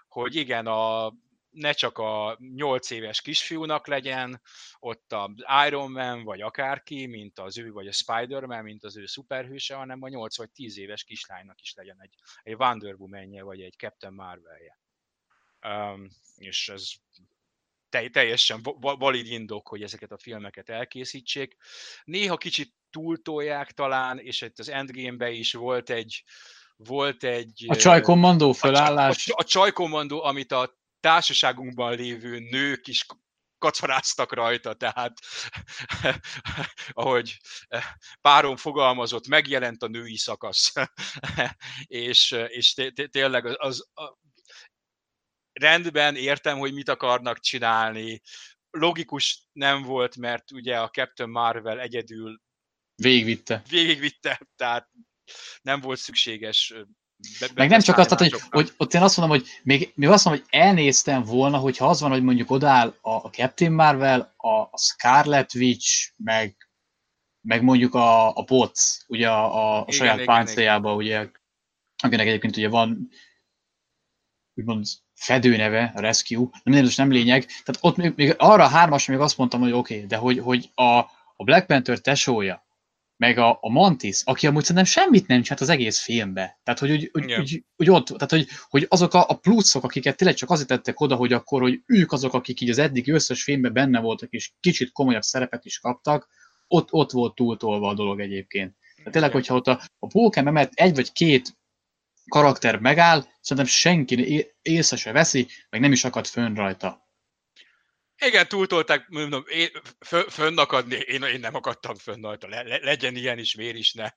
[0.07, 1.13] hogy igen, a
[1.55, 4.41] ne csak a 8 éves kisfiúnak legyen
[4.79, 5.29] ott az
[5.67, 10.01] Iron Man, vagy akárki, mint az ő, vagy a Spider-Man, mint az ő szuperhőse, hanem
[10.01, 14.13] a 8 vagy 10 éves kislánynak is legyen egy, egy Wonder woman vagy egy Captain
[14.13, 14.79] Marvel-je.
[15.67, 16.91] Um, és ez
[18.11, 21.55] teljesen valid indok, hogy ezeket a filmeket elkészítsék.
[22.03, 26.23] Néha kicsit túltolják talán, és itt az Endgame-be is volt egy
[26.77, 27.65] volt egy...
[27.67, 29.27] A csajkommandó felállás.
[29.29, 33.05] A, a, a csajkommandó, amit a társaságunkban lévő nők is
[33.57, 35.13] kacaráztak rajta, tehát
[36.91, 37.37] ahogy
[38.21, 40.73] párom fogalmazott, megjelent a női szakasz,
[41.83, 42.73] és, és
[43.11, 44.17] tényleg az, az a,
[45.53, 48.21] rendben értem, hogy mit akarnak csinálni,
[48.69, 52.41] logikus nem volt, mert ugye a Captain Marvel egyedül
[52.95, 53.63] végigvitte.
[53.69, 54.89] Végigvitte, tehát
[55.61, 56.73] nem volt szükséges
[57.39, 60.09] be, Meg nem csak azt, tehát, hogy, hogy ott én azt mondom, hogy még, még
[60.09, 64.33] azt mondom, hogy elnéztem volna, hogyha az van, hogy mondjuk odáll a, a Captain Marvel,
[64.37, 66.55] a, a Scarlet Witch, meg,
[67.41, 70.85] meg mondjuk a, a Pots, ugye a, a, a igen, saját igen.
[70.85, 71.27] ugye,
[72.03, 73.09] akinek egyébként ugye van
[74.53, 79.05] úgymond fedőneve, a Rescue, nem, nem, nem lényeg, tehát ott még, még arra a hármas
[79.05, 80.97] még azt mondtam, hogy oké, okay, de hogy, hogy a,
[81.35, 82.64] a Black Panther tesója,
[83.17, 86.59] meg a, a Mantis, aki amúgy szerintem semmit nem csinált az egész filmbe.
[86.63, 90.17] Tehát, hogy, hogy, hogy, hogy, hogy ott, tehát, hogy, hogy azok a, a pluszok, akiket
[90.17, 93.43] tényleg csak azért tettek oda, hogy akkor, hogy ők azok, akik így az eddig összes
[93.43, 96.27] filmben benne voltak, és kicsit komolyabb szerepet is kaptak,
[96.67, 98.75] ott, ott volt túltolva a dolog egyébként.
[98.95, 101.57] Tehát tényleg, hogyha ott a, a pókem emelt egy vagy két
[102.29, 107.04] karakter megáll, szerintem senki észre se veszi, meg nem is akad fönn rajta.
[108.17, 109.69] Igen, túltolták, mondom, én,
[110.29, 113.93] fönn akadni, én, én nem akadtam fönn rajta, le, le, legyen ilyen is, miért is
[113.93, 114.09] ne.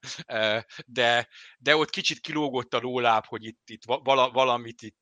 [0.87, 1.29] De,
[1.59, 4.97] de ott kicsit kilógott a lóláb, hogy itt, itt vala, valamit itt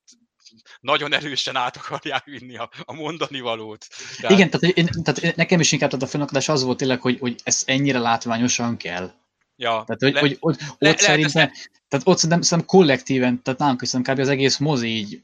[0.81, 3.87] nagyon erősen át akarják vinni a, a mondani valót.
[4.21, 4.29] De...
[4.33, 7.41] Igen, tehát, én, tehát nekem is inkább tehát a fönnakadás az volt tényleg, hogy, hogy
[7.45, 9.13] ez ennyire látványosan kell.
[9.57, 11.51] Ja, tehát, hogy, le, hogy, hogy ott le, szerintem,
[11.89, 14.19] tehát ott szerintem, szerintem kollektíven, tehát nálunk is kb.
[14.19, 15.23] az egész mozi így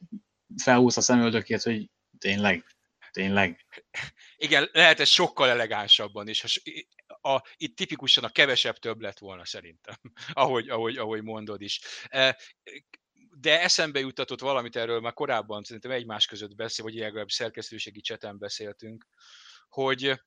[0.62, 2.64] felhúzta a szemöldökét, hogy tényleg.
[3.12, 3.66] Tényleg?
[4.36, 6.60] Igen, lehet ez sokkal elegánsabban is.
[7.06, 9.96] A, itt tipikusan a kevesebb több lett volna szerintem,
[10.32, 11.80] ahogy, ahogy, ahogy mondod is.
[12.08, 12.38] E,
[13.40, 18.38] de eszembe juttatott valamit erről, már korábban szerintem egymás között beszél, vagy legalább szerkesztőségi cseten
[18.38, 19.06] beszéltünk,
[19.68, 20.20] hogy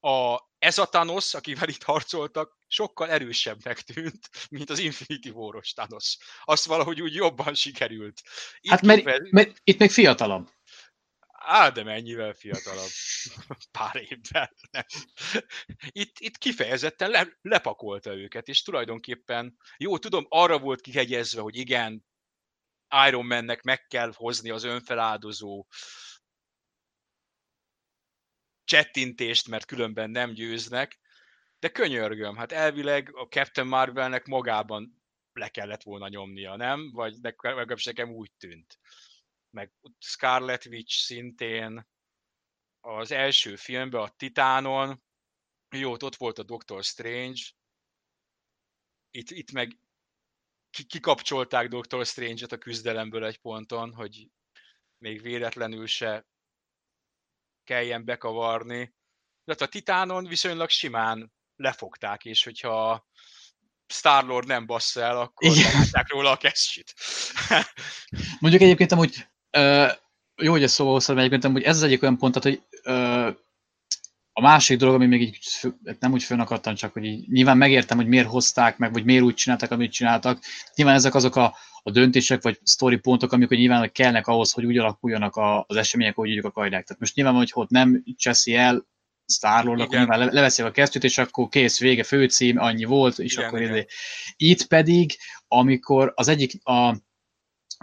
[0.00, 6.16] a, ez a Thanos, akivel itt harcoltak, sokkal erősebbnek tűnt, mint az Infinity War-os Thanos.
[6.44, 8.20] Azt valahogy úgy jobban sikerült.
[8.60, 9.30] Itt hát mert, kifejez...
[9.30, 10.50] mert itt még fiatalabb.
[11.42, 12.90] Á, de mennyivel fiatalabb.
[13.78, 14.52] Pár évvel.
[15.86, 22.06] Itt, itt kifejezetten le, lepakolta őket, és tulajdonképpen, jó, tudom, arra volt kihegyezve, hogy igen,
[23.06, 25.66] Iron Mannek meg kell hozni az önfeláldozó
[28.64, 31.00] csettintést, mert különben nem győznek,
[31.58, 36.90] de könyörgöm, hát elvileg a Captain Marvelnek magában le kellett volna nyomnia, nem?
[36.92, 38.78] Vagy legalábbis nekem úgy tűnt.
[39.50, 41.88] Meg Scarlet Witch szintén
[42.80, 45.02] az első filmben, a Titánon,
[45.68, 47.40] jó, ott volt a Doctor Strange,
[49.10, 49.78] itt, itt meg
[50.70, 54.30] kikapcsolták Doctor Strange-et a küzdelemből egy ponton, hogy
[54.98, 56.26] még véletlenül se
[57.64, 58.94] kelljen bekavarni.
[59.44, 63.08] De a Titánon viszonylag simán lefogták, és hogyha
[63.86, 66.94] Starlord nem bassza el, akkor levágták róla a kesztyűt.
[68.40, 69.90] Mondjuk egyébként amúgy, uh,
[70.42, 73.34] jó, hogy ez szóval hoztad, egyébként amúgy ez az egyik olyan pont, hogy uh,
[74.32, 75.38] a másik dolog, ami még így
[75.98, 79.34] nem úgy fönakadtam, csak hogy így, nyilván megértem, hogy miért hozták meg, vagy miért úgy
[79.34, 80.38] csináltak, amit csináltak.
[80.74, 84.78] Nyilván ezek azok a, a döntések, vagy story pontok, amik nyilván kellnek ahhoz, hogy úgy
[84.78, 86.84] alakuljanak a, az események, hogy úgy akarják.
[86.84, 88.88] Tehát most nyilván, hogy ott nem cseszi el
[89.32, 93.32] Starlord, akkor nyilván le, leveszi a kesztyűt, és akkor kész, vége, főcím, annyi volt, és
[93.32, 93.86] igen, akkor igen.
[94.36, 95.16] Itt pedig,
[95.48, 96.96] amikor az egyik, a,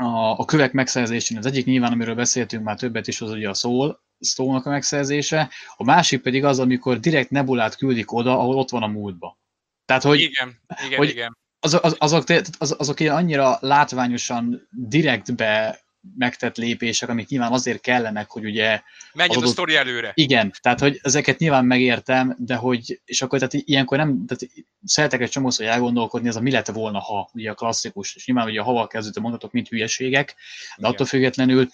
[0.01, 3.53] a, a kövek megszerzésén, az egyik nyilván, amiről beszéltünk már többet is, az ugye a
[3.53, 8.69] szól, Stone-nak a megszerzése, a másik pedig az, amikor direkt Nebulát küldik oda, ahol ott
[8.69, 9.37] van a múltba.
[9.85, 11.37] Tehát, hogy, igen, igen, hogy igen.
[11.59, 12.23] Az, az, azok,
[12.57, 15.79] az, azok ilyen annyira látványosan direktbe
[16.15, 18.81] megtett lépések, amik nyilván azért kellenek, hogy ugye...
[19.13, 19.49] Menjen adott...
[19.49, 20.11] a sztori előre.
[20.13, 24.53] Igen, tehát hogy ezeket nyilván megértem, de hogy, és akkor tehát ilyenkor nem, tehát
[24.83, 28.47] szeretek egy csomószor elgondolkodni, ez a mi lett volna, ha, ugye a klasszikus, és nyilván
[28.47, 30.35] ugye a hava kezdődő mondatok, mint hülyeségek,
[30.77, 31.67] de attól függetlenül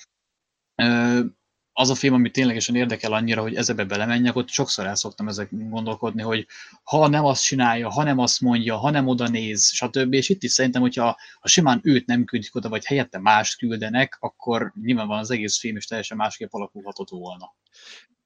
[1.74, 5.48] az a film, ami ténylegesen érdekel annyira, hogy ezebe belemenjek, ott sokszor el szoktam ezek
[5.52, 6.48] gondolkodni, hogy
[6.84, 10.14] ha nem azt csinálja, ha nem azt mondja, ha nem oda néz, stb.
[10.14, 14.18] És itt is szerintem, hogyha ha simán őt nem küldik oda, vagy helyette más küldenek,
[14.20, 17.56] akkor nyilván az egész film is teljesen másképp alakulhatott volna.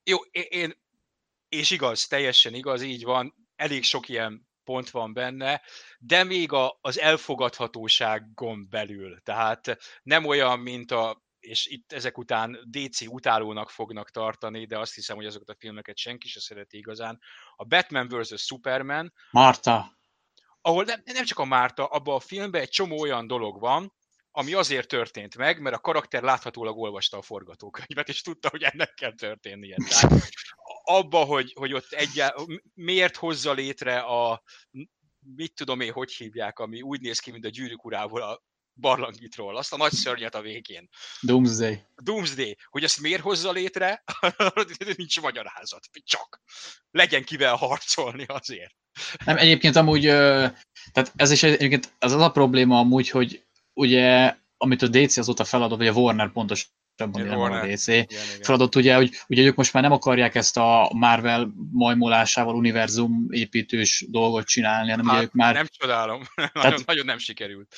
[0.04, 0.74] Jó, én,
[1.50, 5.62] és igaz, teljesen igaz, így van, elég sok ilyen pont van benne,
[6.00, 9.22] de még a, az elfogadhatóságon belül.
[9.24, 14.94] Tehát nem olyan, mint a és itt ezek után DC utálónak fognak tartani, de azt
[14.94, 17.20] hiszem, hogy azokat a filmeket senki se szereti igazán.
[17.56, 18.42] A Batman vs.
[18.42, 19.14] Superman.
[19.32, 19.98] Marta.
[20.62, 23.94] Ahol nem, nem csak a Márta, abban a filmben egy csomó olyan dolog van,
[24.32, 28.94] ami azért történt meg, mert a karakter láthatólag olvasta a forgatókönyvet, és tudta, hogy ennek
[28.94, 29.76] kell történnie.
[29.76, 30.30] Tehát
[30.84, 32.36] abba, hogy, hogy ott egyel,
[32.74, 34.44] miért hozza létre a
[35.36, 38.42] mit tudom én, hogy hívják, ami úgy néz ki, mint a gyűrűk urával a
[38.80, 40.90] barlangitról, azt a nagy szörnyet a végén.
[41.22, 41.80] Doomsday.
[41.96, 42.58] Doomsday.
[42.70, 44.04] Hogy ezt miért hozza létre,
[44.98, 45.88] nincs magyarázat.
[46.04, 46.42] Csak.
[46.92, 48.76] Legyen kivel harcolni azért.
[49.26, 54.82] Nem, egyébként amúgy, tehát ez is egyébként az az a probléma amúgy, hogy ugye, amit
[54.82, 56.68] a DC azóta feladott, vagy a Warner pontos
[57.02, 57.88] abban nem a DC.
[57.88, 58.42] Igen, igen.
[58.42, 64.06] Feladott ugye, hogy ugye ők most már nem akarják ezt a Marvel majmolásával univerzum építős
[64.10, 65.54] dolgot csinálni, hanem hát, ugye ők már...
[65.54, 67.76] Nem csodálom, Tehát, nagyon, nagyon nem sikerült.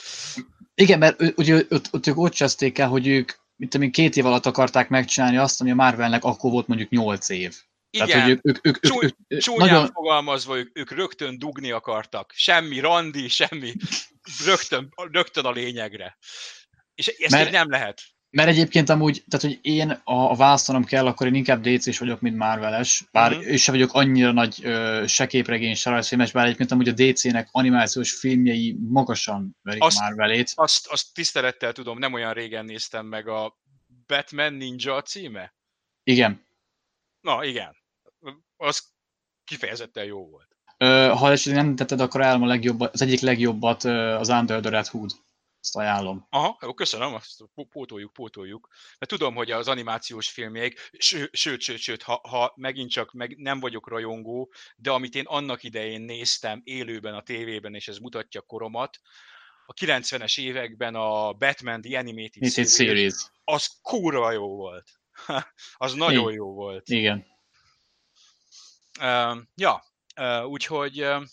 [0.80, 4.26] Igen, mert ugye ott, ott ők ott cseszték el, hogy ők mint amíg két év
[4.26, 7.56] alatt akarták megcsinálni azt, ami a Marvelnek akkor volt mondjuk nyolc év.
[7.90, 9.92] Igen, Tehát, hogy ők, ők, ők, ők, ők, csúnyán nagyon...
[9.94, 12.32] fogalmazva, ők, ők rögtön dugni akartak.
[12.36, 13.74] Semmi randi, semmi,
[14.46, 16.18] rögtön, rögtön a lényegre.
[16.96, 18.02] És ezt mert, így nem lehet.
[18.32, 22.22] Mert egyébként amúgy, tehát hogy én a, a választanom kell, akkor én inkább DC-s vagyok,
[22.22, 23.52] mint Marveles, bár uh-huh.
[23.52, 27.48] és sem vagyok annyira nagy ö, se képregény, se rajzfilmes, bár egyébként amúgy a DC-nek
[27.52, 30.52] animációs filmjei magasan verik azt, Marvelét.
[30.56, 33.58] Azt, azt tisztelettel tudom, nem olyan régen néztem meg a
[34.08, 35.54] Batman Ninja címe?
[36.04, 36.46] Igen.
[37.22, 37.76] Na, igen.
[38.58, 38.84] Az
[39.44, 40.48] kifejezetten jó volt.
[40.78, 44.70] Ö, ha esetleg nem tetted, akkor elmondom a legjobbat, az egyik legjobbat az Under the
[44.70, 45.12] Red Hood.
[45.70, 46.28] Ezt ajánlom.
[46.30, 48.68] Aha, jó, köszönöm, azt pótoljuk, pótoljuk.
[49.00, 53.38] De tudom, hogy az animációs filmjék, sőt, sőt, sőt, sőt ha, ha megint csak meg
[53.38, 58.42] nem vagyok rajongó, de amit én annak idején néztem élőben a tévében, és ez mutatja
[58.42, 59.00] koromat,
[59.66, 63.14] a 90-es években a Batman The Animated series, series,
[63.44, 64.90] az kurva jó volt.
[65.78, 66.90] az nagyon jó volt.
[66.90, 67.26] Igen.
[69.00, 69.84] Uh, ja,
[70.16, 71.24] uh, úgyhogy uh,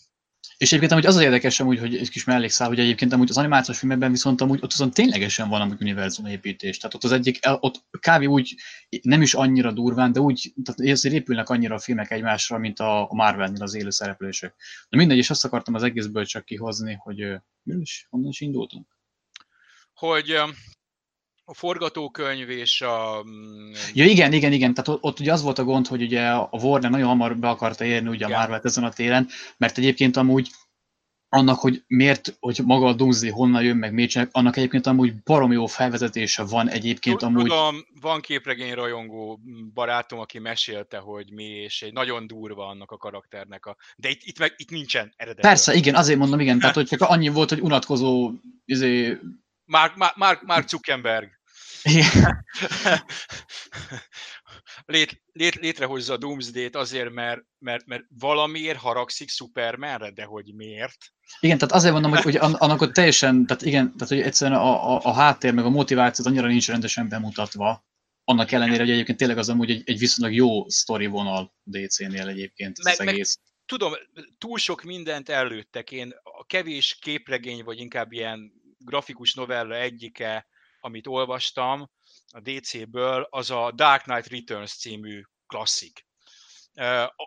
[0.57, 3.37] és egyébként amúgy az az érdekes amúgy, hogy egy kis mellékszál, hogy egyébként amúgy az
[3.37, 6.77] animációs filmekben viszont amúgy ott azon ténylegesen van amúgy univerzumépítés.
[6.77, 8.27] Tehát ott az egyik, ott kb.
[8.27, 8.55] úgy
[9.01, 13.11] nem is annyira durván, de úgy, tehát ezért épülnek annyira a filmek egymásra, mint a,
[13.11, 14.55] a Marvel-nél az élő szereplések.
[14.89, 17.17] De mindegy, és azt akartam az egészből csak kihozni, hogy
[17.63, 18.87] mi is, honnan is indultunk?
[19.93, 20.41] Hogy
[21.49, 23.23] a forgatókönyv és a...
[23.27, 26.29] Mm, ja igen, igen, igen, tehát ott, ott ugye az volt a gond, hogy ugye
[26.29, 29.27] a Warner nagyon hamar be akarta érni ugye a Marvel ezen a téren,
[29.57, 30.49] mert egyébként amúgy
[31.29, 35.23] annak, hogy miért, hogy maga a Doomsday honnan jön, meg miért csinálják, annak egyébként amúgy
[35.23, 37.41] barom jó felvezetése van egyébként amúgy.
[37.41, 39.39] Tudom, van képregény rajongó
[39.73, 43.77] barátom, aki mesélte, hogy mi, és egy nagyon durva annak a karakternek a...
[43.95, 45.41] De itt, itt, meg, itt nincsen eredet.
[45.41, 48.31] Persze, igen, azért mondom, igen, tehát hogy csak annyi volt, hogy unatkozó
[48.65, 49.17] izé...
[49.65, 51.36] Mark, Mark, Mark Zuckerberg.
[54.85, 60.97] Lét, lét, létrehozza a Doomsday-t azért, mert, mert, mert valamiért haragszik Supermanre, de hogy miért?
[61.39, 64.95] Igen, tehát azért mondom, hogy, hogy annak ott teljesen, tehát igen, tehát hogy egyszerűen a,
[64.95, 67.85] a, a háttér meg a motiváció annyira nincs rendesen bemutatva,
[68.23, 72.83] annak ellenére, hogy egyébként tényleg az amúgy egy, egy viszonylag jó sztori vonal DC-nél egyébként
[72.83, 73.37] meg, az egész.
[73.37, 73.93] Meg, tudom,
[74.37, 75.91] túl sok mindent előttek.
[75.91, 80.47] Én a kevés képregény, vagy inkább ilyen grafikus novella egyike,
[80.79, 81.89] amit olvastam
[82.27, 86.05] a DC-ből, az a Dark Knight Returns című klasszik.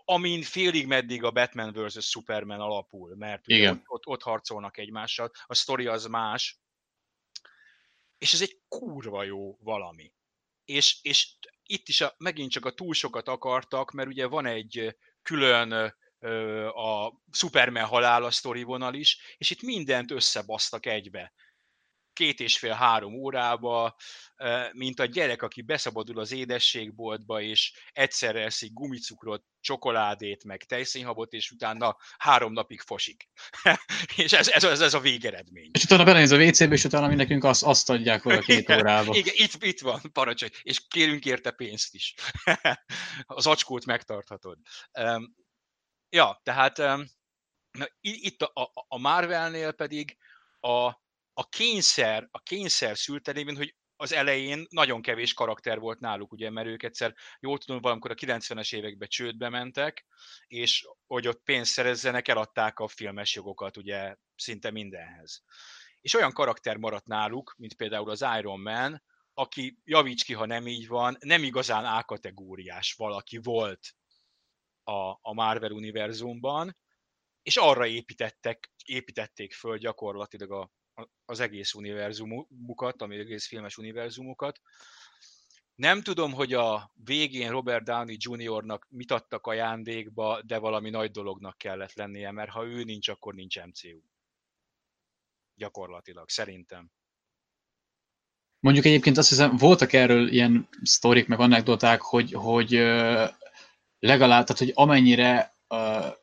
[0.05, 2.09] Amin félig meddig a Batman vs.
[2.09, 3.73] Superman alapul, mert Igen.
[3.73, 6.61] Ott, ott, ott harcolnak egymással, a sztori az más,
[8.19, 10.13] és ez egy kurva jó valami.
[10.65, 11.29] És, és
[11.63, 15.73] itt is a, megint csak a túl sokat akartak, mert ugye van egy külön
[16.75, 21.33] a Superman halála sztori vonal is, és itt mindent összebasztak egybe
[22.21, 23.97] két és fél-három órába,
[24.73, 31.51] mint a gyerek, aki beszabadul az édességboltba, és egyszerre eszik gumicukrot, csokoládét, meg tejszínhabot, és
[31.51, 33.29] utána három napig fosik.
[34.17, 35.71] és ez, ez, ez, ez a végeredmény.
[35.73, 38.79] És utána belenéz a WC-be, és utána mi nekünk azt, azt adják oda két igen,
[38.79, 39.15] órába.
[39.15, 42.15] Igen, itt, itt van, parancsolj, és kérünk érte pénzt is.
[43.37, 44.59] az acskót megtarthatod.
[45.01, 45.37] Um,
[46.09, 47.05] ja, tehát um,
[47.71, 50.17] na, itt a, a, a Marvelnél pedig
[50.61, 51.00] a,
[51.33, 56.67] a kényszer, a kényszer szült hogy az elején nagyon kevés karakter volt náluk, ugye, mert
[56.67, 60.07] ők egyszer, jól tudom, valamikor a 90-es években csődbe mentek,
[60.47, 65.43] és hogy ott pénzt szerezzenek, eladták a filmes jogokat, ugye, szinte mindenhez.
[66.01, 69.03] És olyan karakter maradt náluk, mint például az Iron Man,
[69.35, 73.95] aki, javíts ki, ha nem így van, nem igazán A-kategóriás valaki volt
[74.83, 76.77] a, a Marvel univerzumban,
[77.43, 80.71] és arra építettek, építették föl gyakorlatilag a,
[81.25, 84.61] az egész univerzumukat, ami egész filmes univerzumukat.
[85.75, 91.59] Nem tudom, hogy a végén Robert Downey Jr.-nak mit adtak ajándékba, de valami nagy dolognak
[91.59, 94.01] kellett lennie, mert ha ő nincs, akkor nincs MCU.
[95.55, 96.91] Gyakorlatilag, szerintem.
[98.61, 102.71] Mondjuk egyébként azt hiszem, voltak erről ilyen sztorik, meg anekdoták, hogy, hogy
[103.99, 105.60] legalább, tehát hogy amennyire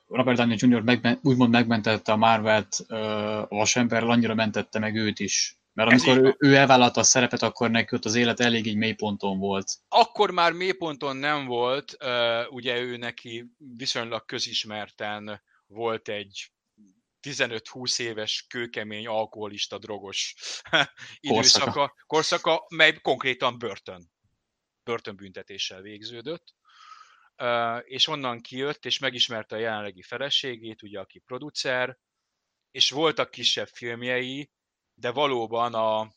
[0.08, 0.82] Robert Downey Jr.
[0.82, 5.60] Megben, úgymond megmentette a Marvelt a vasemberrel, annyira mentette meg őt is.
[5.74, 9.40] Mert amikor ő, ő elvállalta a szerepet, akkor neki ott az élet elég egy mélyponton
[9.40, 9.72] volt.
[9.88, 11.98] Akkor már mélyponton nem volt,
[12.50, 16.52] ugye ő neki viszonylag közismerten volt egy
[17.28, 20.36] 15-20 éves kőkemény alkoholista drogos
[21.20, 21.94] időszaka, korszaka.
[22.08, 24.12] korszaka, mely konkrétan börtön,
[24.84, 26.56] börtönbüntetéssel végződött
[27.84, 31.98] és onnan kijött, és megismerte a jelenlegi feleségét, ugye, aki producer,
[32.72, 34.52] és voltak kisebb filmjei,
[34.94, 36.16] de valóban a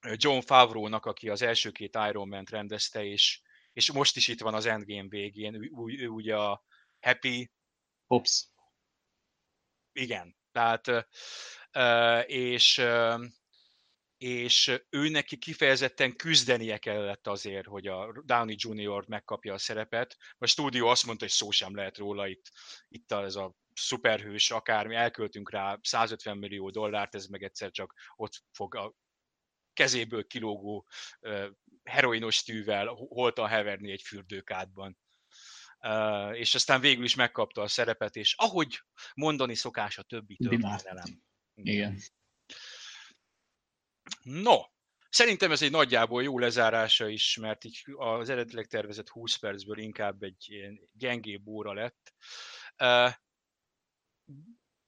[0.00, 3.40] John Favreau-nak, aki az első két Iron Man-t rendezte, és,
[3.72, 6.64] és most is itt van az Endgame végén, ő, ő, ő ugye a
[7.00, 7.50] Happy...
[8.06, 8.48] Ops.
[9.92, 11.08] Igen, tehát
[12.26, 12.82] és
[14.18, 19.04] és ő neki kifejezetten küzdenie kellett azért, hogy a Downey Jr.
[19.08, 20.16] megkapja a szerepet.
[20.38, 22.50] A stúdió azt mondta, hogy szó sem lehet róla itt,
[22.88, 28.42] itt ez a szuperhős, akármi, elköltünk rá 150 millió dollárt, ez meg egyszer csak ott
[28.52, 28.94] fog a
[29.72, 30.88] kezéből kilógó
[31.82, 34.98] heroinos tűvel holtan heverni egy fürdőkádban.
[35.80, 38.80] Uh, és aztán végül is megkapta a szerepet, és ahogy
[39.14, 41.22] mondani szokás a többi történelem.
[41.54, 41.98] Igen.
[44.22, 44.56] No,
[45.10, 50.22] szerintem ez egy nagyjából jó lezárása is, mert így az eredetileg tervezett 20 percből inkább
[50.22, 52.12] egy ilyen gyengébb óra lett.
[52.78, 53.12] Uh,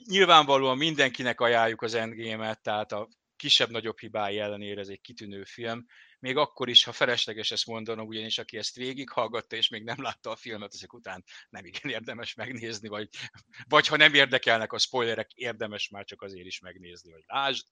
[0.07, 5.87] nyilvánvalóan mindenkinek ajánljuk az Endgame-et, tehát a kisebb-nagyobb hibái ellenére ez egy kitűnő film.
[6.19, 10.31] Még akkor is, ha felesleges ezt mondanom, ugyanis aki ezt végighallgatta és még nem látta
[10.31, 13.09] a filmet, ezek után nem igen érdemes megnézni, vagy,
[13.69, 17.67] vagy ha nem érdekelnek a spoilerek, érdemes már csak azért is megnézni, hogy lásd.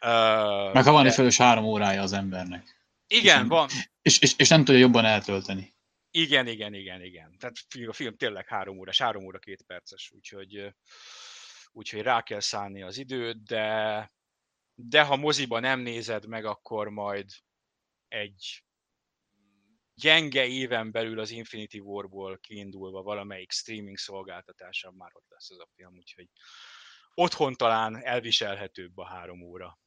[0.00, 1.12] Uh, Meg ha van de...
[1.12, 2.76] fölös három órája az embernek.
[3.06, 3.68] Igen, és van.
[4.02, 5.74] És, és, és nem tudja jobban eltölteni.
[6.10, 7.36] Igen, igen, igen, igen.
[7.38, 10.74] Tehát a film tényleg három órás, három óra két perces, úgyhogy,
[11.72, 14.14] úgyhogy rá kell szállni az időt, de
[14.78, 17.30] de ha moziba nem nézed meg, akkor majd
[18.08, 18.64] egy
[19.94, 25.68] gyenge éven belül az Infinity Warból kiindulva valamelyik streaming szolgáltatáson már ott lesz az a
[25.74, 26.28] film, úgyhogy
[27.14, 29.78] otthon talán elviselhetőbb a három óra.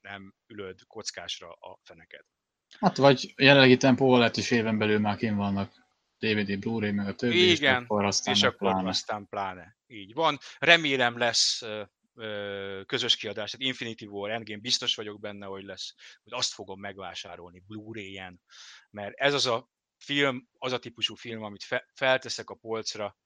[0.00, 2.26] Nem ülöd kockásra a feneket.
[2.78, 5.72] Hát vagy jelenlegi tempóval lehet is éven belül már kim vannak
[6.18, 8.88] DVD, Blu-ray, meg a többi, Igen, és akkor aztán, és akkor pláne.
[8.88, 9.76] aztán pláne.
[9.86, 10.38] Így van.
[10.58, 11.62] Remélem lesz
[12.86, 17.62] közös kiadás, tehát Infinity War, Endgame, biztos vagyok benne, hogy lesz, hogy azt fogom megvásárolni
[17.66, 18.40] Blu-ray-en,
[18.90, 23.16] mert ez az a film, az a típusú film, amit fe, felteszek a polcra,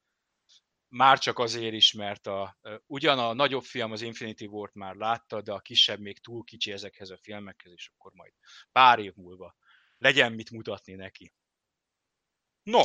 [0.92, 5.42] már csak azért is, mert a, ugyan a nagyobb film az Infinity War-t már látta,
[5.42, 8.32] de a kisebb még túl kicsi ezekhez a filmekhez, és akkor majd
[8.72, 9.56] pár év múlva
[9.98, 11.34] legyen mit mutatni neki.
[12.62, 12.82] No,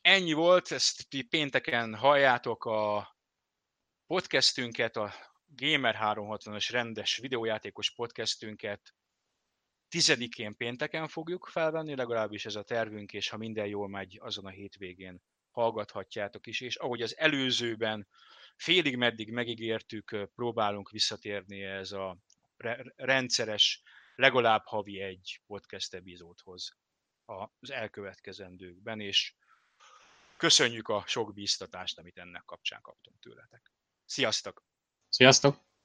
[0.00, 3.16] ennyi volt, ezt pénteken halljátok a
[4.06, 5.14] podcastünket, a
[5.46, 8.94] Gamer 360-as rendes videójátékos podcastünket
[9.88, 14.50] tizedikén pénteken fogjuk felvenni, legalábbis ez a tervünk, és ha minden jól megy, azon a
[14.50, 18.08] hétvégén hallgathatjátok is, és ahogy az előzőben
[18.56, 22.16] félig meddig megígértük, próbálunk visszatérni ez a
[22.96, 23.82] rendszeres,
[24.14, 26.76] legalább havi egy podcast epizódhoz
[27.24, 29.34] az elkövetkezendőkben, és
[30.36, 33.72] köszönjük a sok bíztatást, amit ennek kapcsán kaptunk tőletek.
[34.04, 34.64] Sziasztok!
[35.08, 35.69] Sziasztok!